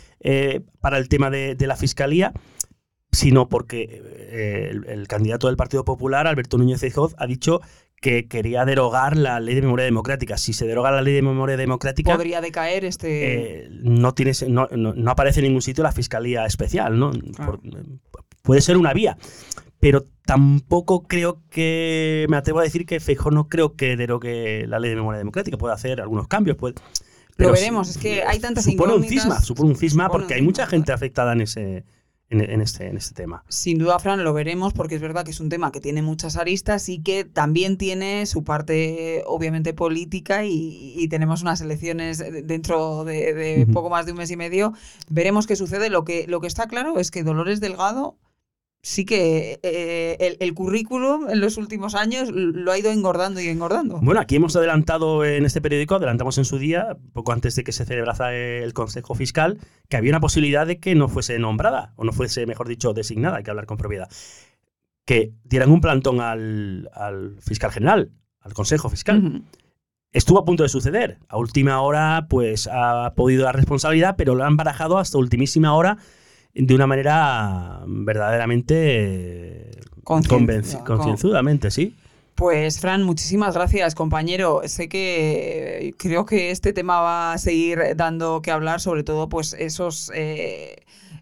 [0.80, 2.32] para el tema de, la fiscalía,
[3.12, 7.60] sino porque el, candidato del Partido Popular, Alberto Núñez Feijóo, ha dicho
[8.06, 10.38] que quería derogar la ley de memoria democrática.
[10.38, 12.12] Si se deroga la ley de memoria democrática...
[12.12, 13.64] Podría decaer este...
[13.64, 17.10] Eh, no, tiene, no, no, aparece en ningún sitio la Fiscalía Especial, ¿no?
[18.42, 19.18] puede ser una vía.
[19.80, 22.26] Pero tampoco creo que...
[22.28, 25.58] Me atrevo a decir que Feijóo no creo que derogue la ley de memoria democrática.
[25.58, 26.76] Puede hacer algunos cambios, puede...
[27.38, 30.64] Lo veremos, es que hay tantas supone un cisma, supone un cisma porque hay mucha
[30.64, 31.84] gente afectada en ese
[32.30, 33.44] en, este, en este tema.
[33.48, 36.36] Sin duda, Fran, lo veremos porque es verdad que es un tema que tiene muchas
[36.36, 43.66] aristas y que también tiene su parte, obviamente, política y, tenemos unas elecciones dentro de,
[43.72, 44.72] poco más de un mes y medio.
[45.08, 45.88] Veremos qué sucede.
[45.88, 48.16] Lo que, lo que está claro es que Dolores Delgado
[48.86, 53.98] sí que eh, el, currículum en los últimos años lo ha ido engordando y engordando.
[54.00, 57.72] Bueno, aquí hemos adelantado en este periódico, adelantamos en su día, poco antes de que
[57.72, 59.58] se celebrase el Consejo Fiscal,
[59.88, 63.38] que había una posibilidad de que no fuese nombrada, o no fuese, mejor dicho, designada,
[63.38, 64.08] hay que hablar con propiedad.
[65.04, 66.88] Que dieran un plantón al,
[67.40, 69.42] fiscal general, al Consejo Fiscal.
[70.12, 71.18] Estuvo a punto de suceder.
[71.28, 75.98] A última hora, pues ha podido la responsabilidad, pero lo han barajado hasta ultimísima hora
[76.56, 79.70] de una manera verdaderamente
[80.02, 81.94] concienzudamente, sí.
[82.34, 84.60] Pues Fran, muchísimas gracias, compañero.
[84.66, 89.54] Sé que creo que este tema va a seguir dando que hablar, sobre todo pues
[89.54, 90.76] esos eh,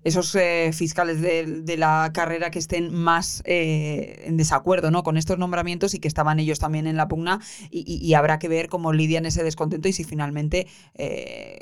[0.05, 5.03] esos eh, fiscales de, la carrera que estén más eh, en desacuerdo ¿no?
[5.03, 7.41] con estos nombramientos y que estaban ellos también en la pugna
[7.71, 11.59] y, habrá que ver cómo lidian ese descontento y si finalmente eh,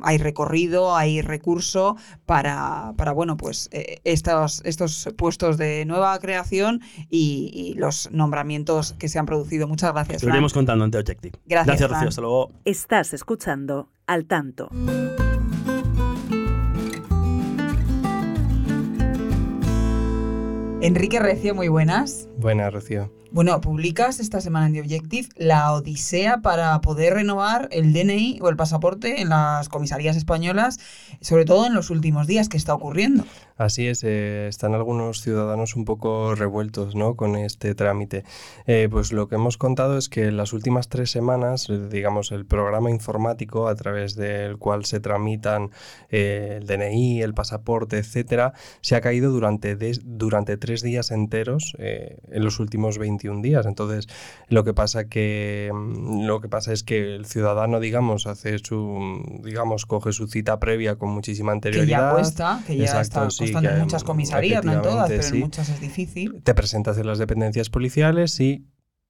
[0.00, 7.74] hay recorrido, hay recurso para, para bueno, pues estos, estos puestos de nueva creación y,
[7.76, 9.66] los nombramientos que se han producido.
[9.66, 10.22] Muchas gracias.
[10.22, 11.38] Lo iremos contando ante Objective.
[11.46, 12.08] Gracias, gracias Rocío.
[12.08, 12.50] Hasta luego.
[12.64, 14.70] Estás escuchando al tanto.
[20.82, 22.28] Enrique Recio, muy buenas.
[22.42, 23.08] Buenas, Rocío.
[23.30, 28.50] Bueno, publicas esta semana en The Objective la odisea para poder renovar el DNI o
[28.50, 30.78] el pasaporte en las comisarías españolas,
[31.22, 32.50] sobre todo en los últimos días.
[32.50, 33.24] ¿Qué está ocurriendo?
[33.56, 37.16] Así es, eh, están algunos ciudadanos un poco revueltos ¿no?
[37.16, 38.24] con este trámite.
[38.66, 42.32] Eh, pues lo que hemos contado es que en las últimas tres semanas, eh, digamos,
[42.32, 45.70] el programa informático a través del cual se tramitan
[46.10, 51.74] el DNI, el pasaporte, etcétera, se ha caído durante, durante tres días enteros
[52.32, 53.66] en los últimos 21 días.
[53.66, 54.08] Entonces,
[54.48, 59.40] lo que pasa que mm, lo que pasa es que el ciudadano, digamos, hace su,
[59.42, 61.86] digamos, coge su cita previa con muchísima anterioridad.
[61.86, 65.68] Que ya cuesta, que ya está en muchas comisarías, no en todas, pero en muchas
[65.68, 66.42] es difícil.
[66.42, 68.66] Te presentas en las dependencias policiales y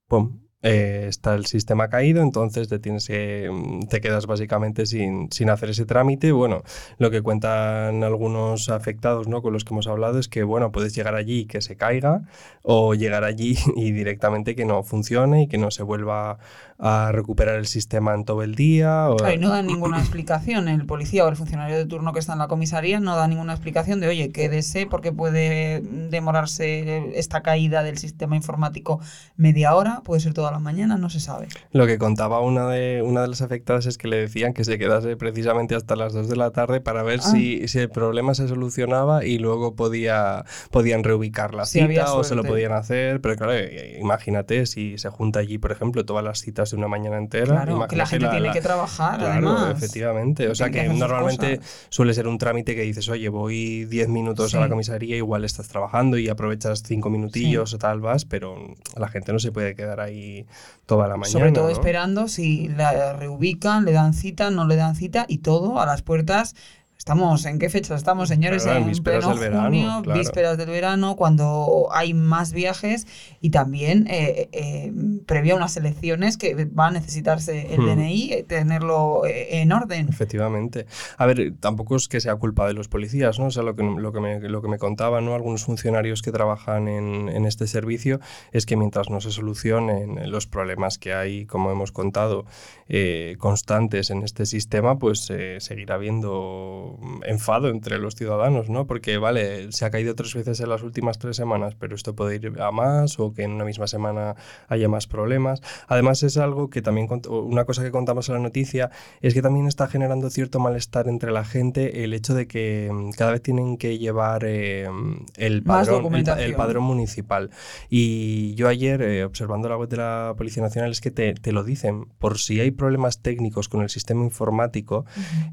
[0.09, 0.41] ¡pum!
[0.65, 5.51] Eh, está el sistema caído, entonces te, tienes que, mm, te quedas básicamente sin, sin,
[5.51, 6.31] hacer ese trámite.
[6.31, 6.63] Bueno,
[6.99, 9.43] lo que cuentan algunos afectados ¿no?
[9.43, 12.23] con los que hemos hablado es que bueno, puedes llegar allí y que se caiga
[12.63, 16.39] o llegar allí y directamente que no funcione y que no se vuelva
[16.79, 19.09] a recuperar el sistema en todo el día.
[19.11, 19.17] O...
[19.39, 20.69] no dan ninguna explicación.
[20.69, 23.53] El policía o el funcionario de turno que está en la comisaría no da ninguna
[23.53, 29.01] explicación de, oye, quédese porque puede demorarse esta caída del sistema informático
[29.37, 31.49] media hora, puede ser toda la mañana, no se sabe.
[31.73, 34.79] Lo que contaba una de, una de las afectadas es que le decían que se
[34.79, 37.31] quedase precisamente hasta las 2 de la tarde para ver ah.
[37.31, 42.35] si, si, el problema se solucionaba y luego podía, podían reubicar la cita o se
[42.35, 43.21] lo podían hacer.
[43.21, 43.53] Pero claro,
[43.99, 47.65] imagínate si se junta allí, por ejemplo, todas las citas una mañana entera.
[47.65, 50.49] Claro, que la gente tiene que trabajar, claro, efectivamente.
[50.49, 54.61] O sea que, normalmente suele ser un trámite que dices, oye, voy 10 minutos a
[54.61, 58.57] la comisaría, igual estás trabajando y aprovechas 5 minutillos o tal vas, pero
[58.97, 60.42] la gente no se puede quedar ahí
[60.87, 61.33] toda la mañana.
[61.33, 65.81] Sobre todo esperando si la reubican, le dan cita, no le dan cita y todo
[65.81, 66.55] a las puertas
[67.03, 68.63] Estamos, ¿en qué fecha estamos, señores?
[68.63, 70.21] Claro, en vísperas pleno del verano, junio, claro.
[70.21, 73.09] vísperas del verano, cuando hay más viajes
[73.41, 74.93] y también eh, eh,
[75.27, 77.97] previo a unas elecciones que va a necesitarse el Hmm.
[77.97, 80.09] DNI, eh, tenerlo eh, en orden.
[80.09, 80.87] Efectivamente.
[81.17, 83.47] A ver, tampoco es que sea culpa de los policías, ¿no?
[83.47, 85.35] O sea, lo que, lo que, me, lo que me contaban ¿no?
[85.35, 88.21] algunos funcionarios que trabajan en, en este servicio
[88.53, 92.45] es que mientras no se solucionen los problemas que hay, como hemos contado,
[92.89, 96.92] eh, constantes en este sistema, pues eh, seguirá habiendo
[97.27, 98.87] enfado entre los ciudadanos, ¿no?
[98.87, 102.37] Porque, vale, se ha caído tres veces en las últimas tres semanas, pero esto puede
[102.37, 104.37] ir a más o que en una misma semana
[104.69, 105.63] haya más problemas.
[105.89, 108.91] Además, es algo que también, una cosa que contamos en la noticia,
[109.21, 113.11] es que también está generando cierto malestar entre la gente el hecho de que mm,
[113.13, 114.89] cada vez tienen que llevar eh,
[115.37, 116.47] el, padrón, el, pa- documentación.
[116.51, 117.51] el padrón municipal.
[117.91, 121.53] Y yo ayer, eh, observando la web de la Policía Nacional, es que te, te
[121.53, 125.05] lo dicen, por si hay problemas técnicos con el sistema informático,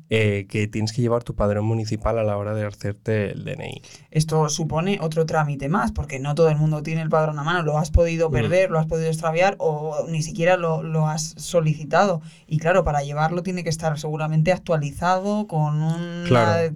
[0.10, 3.82] eh, que tienes que llevar tu padrón municipal a la hora de hacerte el DNI.
[4.12, 7.64] Esto supone otro trámite más, porque no todo el mundo tiene el padrón a mano,
[7.64, 8.34] lo has podido Mm.
[8.34, 12.22] perder, lo has podido extraviar o ni siquiera lo, lo has solicitado.
[12.48, 15.80] Y claro, para llevarlo tiene que estar seguramente actualizado con
[16.28, 16.70] Claro.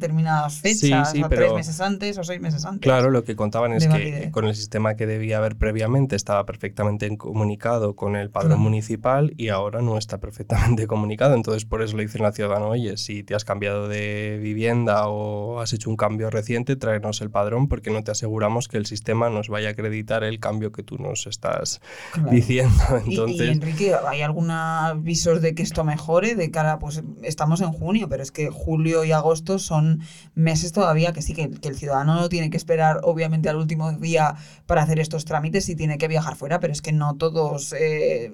[0.50, 2.82] Sí, fechas, sí, o tres meses antes o seis meses antes.
[2.82, 4.32] Claro, lo que contaban es que validez.
[4.32, 9.50] con el sistema que debía haber previamente estaba perfectamente comunicado con el padrón municipal y
[9.50, 11.36] ahora no está perfectamente comunicado.
[11.36, 15.60] Entonces, por eso le dicen al ciudadano, oye, si te has cambiado de vivienda o
[15.60, 19.30] has hecho un cambio reciente, tráenos el padrón porque no te aseguramos que el sistema
[19.32, 21.82] nos vaya a acreditar el cambio que tú nos estás
[22.12, 22.30] Claro.
[22.30, 22.74] diciendo.
[23.08, 26.36] Y- Y, Entonces, Enrique, ¿hay algún avisos de que esto mejore?
[26.36, 30.02] De cara, pues estamos en junio, pero es que julio y agosto son
[30.36, 33.92] meses todavía que sí, que, que el ciudadano no tiene que esperar, obviamente, al último
[33.94, 34.36] día
[34.66, 38.32] para hacer estos trámites y tiene que viajar fuera, pero es que no todos eh,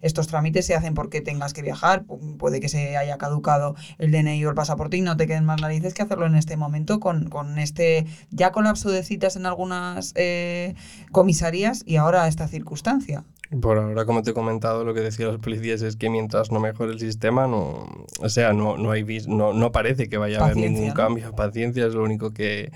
[0.00, 2.04] estos trámites se hacen porque tengas que viajar.
[2.04, 5.44] Pu- Puede que se haya caducado el DNI o el pasaporte y no te queden
[5.44, 9.46] más narices que hacerlo en este momento con, con este ya colapso de citas en
[9.46, 10.74] algunas eh,
[11.10, 13.24] comisarías y ahora esta circunstancia.
[13.60, 16.58] Por ahora, como te he comentado, lo que decían los policías es que mientras no
[16.58, 17.86] mejore el sistema, no,
[18.20, 21.34] o sea, no, no, hay no, no parece que vaya a haber Paciencia, ningún cambio.
[21.34, 22.72] Paciencia es lo único que,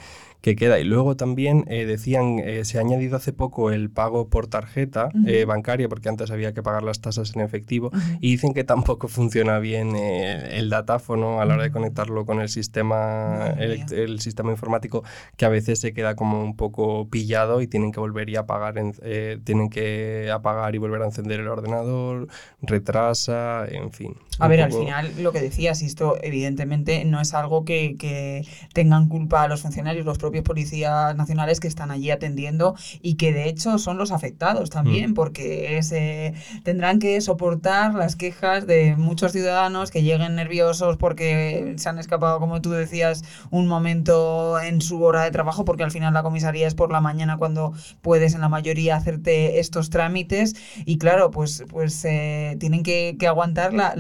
[0.47, 0.79] que queda.
[0.79, 5.11] Y luego también eh, decían, eh, se ha añadido hace poco el pago por tarjeta
[5.27, 7.91] eh, bancaria, porque antes había que pagar las tasas en efectivo,
[8.21, 12.41] y dicen que tampoco funciona bien eh, el datáfono a la hora de conectarlo con
[12.41, 15.03] el sistema, el sistema informático,
[15.37, 18.79] que a veces se queda como un poco pillado y tienen que volver y apagar,
[18.79, 18.95] en-
[19.43, 22.29] tienen que apagar y volver a encender el ordenador,
[22.63, 24.15] retrasa, en fin.
[24.39, 28.47] A ver, al final lo que decías, y esto evidentemente no es algo que, que
[28.75, 33.49] tengan culpa los funcionarios, los propios policías nacionales que están allí atendiendo y que de
[33.49, 35.15] hecho son los afectados también, Mm.
[35.15, 36.35] porque se
[36.65, 42.39] tendrán que soportar las quejas de muchos ciudadanos que lleguen nerviosos porque se han escapado,
[42.41, 46.67] como tú decías, un momento en su hora de trabajo, porque al final la comisaría
[46.67, 47.73] es por la mañana cuando
[48.03, 53.27] puedes en la mayoría hacerte estos trámites y claro, pues, pues eh, tienen que, que
[53.27, 53.95] aguantar la-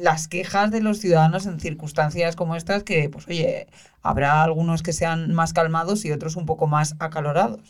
[0.00, 3.66] las quejas de los ciudadanos en circunstancias como estas que, pues oye,
[4.02, 7.60] habrá algunos que sean más calmados y otros un poco más acalorados.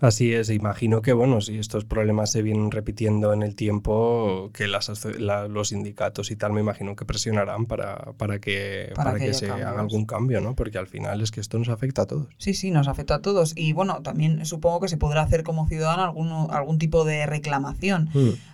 [0.00, 4.68] Así es, imagino que bueno, si estos problemas se vienen repitiendo en el tiempo, que
[4.68, 9.12] las, aso- la- los sindicatos y tal me imagino que presionarán para, para que, Para
[9.12, 9.68] para que se cambios.
[9.68, 10.54] haga algún cambio, ¿no?
[10.54, 12.26] Porque al final es que esto nos afecta a todos.
[12.38, 13.54] Sí, sí, nos afecta a todos.
[13.56, 18.10] Y bueno, también supongo que se podrá hacer como ciudadano algún, algún tipo de reclamación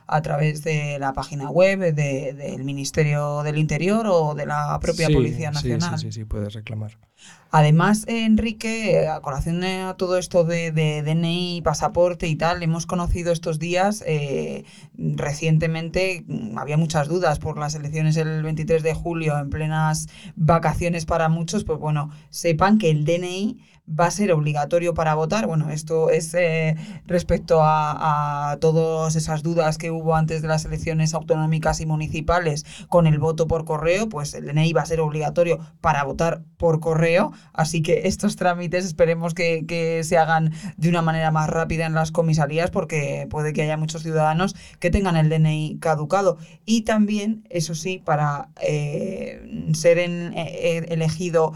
[0.07, 5.07] a través de la página web de- del Ministerio del Interior o de la propia
[5.09, 5.99] Sí, Policía sí, Nacional.
[5.99, 6.99] Sí, sí, sí, puedes reclamar.
[7.53, 12.87] Además, eh, Enrique, a colación a todo esto de, de DNI, pasaporte y tal, hemos
[12.87, 14.65] conocido estos días, eh,
[14.97, 21.07] recientemente mm, había muchas dudas por las elecciones el 23 de julio, en plenas vacaciones
[21.07, 23.59] para muchos, pues bueno, sepan que el DNI
[23.99, 25.47] va a ser obligatorio para votar.
[25.47, 26.77] Bueno, esto es eh,
[27.07, 32.65] respecto a, a todas esas dudas que hubo antes de las elecciones autonómicas y municipales
[32.89, 36.81] con el voto por correo, pues el DNI va a ser obligatorio para votar por
[36.81, 41.87] correo, así que estos trámites esperemos que, que se hagan de una manera más rápida
[41.87, 46.39] en las comisarías porque puede que haya muchos ciudadanos que tengan el DNI caducado.
[46.65, 51.53] Y también, eso sí, para eh, ser eh, elegido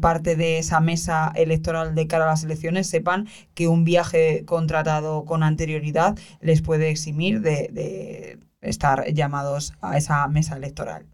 [0.00, 5.24] parte de esa mesa electoral de cara a las elecciones, sepan que un viaje contratado
[5.24, 11.06] con anterioridad les puede eximir de, de estar llamados a esa mesa electoral.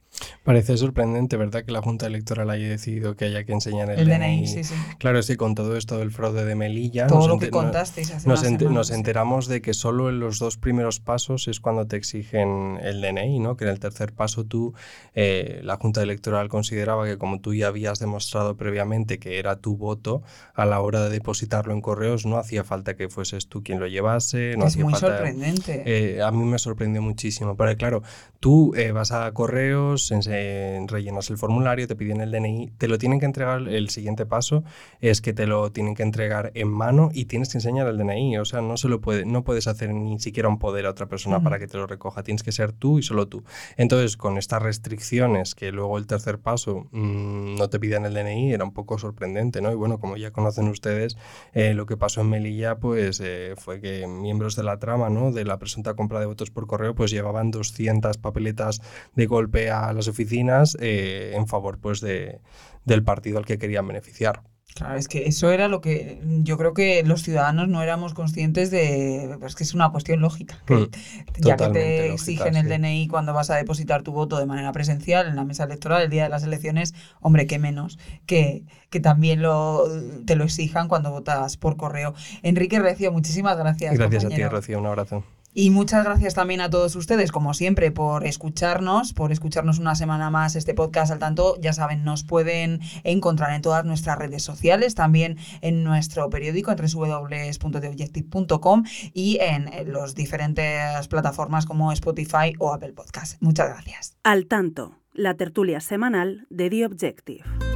[0.44, 4.08] Parece sorprendente, ¿verdad?, que la Junta Electoral haya decidido que haya que enseñar el, El
[4.08, 4.18] DNI.
[4.38, 4.74] DNI, sí, sí.
[4.98, 7.06] Claro, sí, con todo esto del fraude de Melilla.
[7.06, 8.90] Todo lo que contasteis hace Nos, unas ente- nos semanas.
[8.90, 13.38] enteramos de que solo en los dos primeros pasos es cuando te exigen el DNI,
[13.38, 13.56] ¿no?
[13.56, 14.74] Que en el tercer paso tú,
[15.14, 19.76] eh, la Junta Electoral consideraba que como tú ya habías demostrado previamente que era tu
[19.76, 20.22] voto,
[20.54, 23.86] a la hora de depositarlo en correos no hacía falta que fueses tú quien lo
[23.86, 25.08] llevase, no es hacía muy falta...
[25.18, 25.82] sorprendente.
[25.86, 28.02] Eh, a mí me sorprendió muchísimo, porque claro,
[28.40, 32.88] tú eh, vas a correos, en- en- rellenas el formulario, te piden el DNI, te
[32.88, 34.64] lo tienen que entregar, el siguiente paso
[35.00, 38.38] es que te lo tienen que entregar en mano y tienes que enseñar el DNI,
[38.38, 41.06] o sea, no se lo puede, no puedes hacer ni siquiera un poder a otra
[41.06, 41.44] persona Ujú.
[41.44, 43.42] para que te lo recoja, tienes que ser tú y solo tú.
[43.76, 48.52] Entonces, con estas restricciones que luego el tercer paso mm, no te piden el DNI,
[48.52, 49.70] era un poco sorprendente, ¿no?
[49.72, 51.16] Y bueno, como ya conocen ustedes,
[51.52, 55.32] eh, lo que pasó en Melilla, pues eh, fue que miembros de la trama, ¿no?
[55.32, 58.80] De la presunta compra de votos por correo, pues llevaban 200 papeletas
[59.14, 62.40] de golpe a las oficinas eh, en favor, pues, de,
[62.84, 64.42] del partido al que querían beneficiar.
[64.74, 68.70] Claro, es que eso era lo que yo creo que los ciudadanos no éramos conscientes
[68.70, 70.90] de, pues que es una cuestión lógica, que Mm,
[71.38, 72.68] ya que te lógica, exigen el sí.
[72.68, 76.10] DNI cuando vas a depositar tu voto de manera presencial en la mesa electoral el
[76.10, 79.84] día de las elecciones, hombre, qué menos que, que también lo,
[80.24, 82.14] te lo exijan cuando votas por correo.
[82.42, 83.94] Enrique Recio, muchísimas gracias.
[83.96, 84.44] Gracias a ti.
[84.44, 85.24] Rocío, un abrazo.
[85.52, 90.30] Y muchas gracias también a todos ustedes, como siempre, por escucharnos, por escucharnos una semana
[90.30, 91.56] más este podcast al tanto.
[91.60, 96.76] Ya saben, nos pueden encontrar en todas nuestras redes sociales, también en nuestro periódico, en
[96.76, 103.36] www.theobjective.com y en las diferentes plataformas como Spotify o Apple Podcast.
[103.40, 104.16] Muchas gracias.
[104.22, 107.69] Al tanto, la tertulia semanal de The Objective.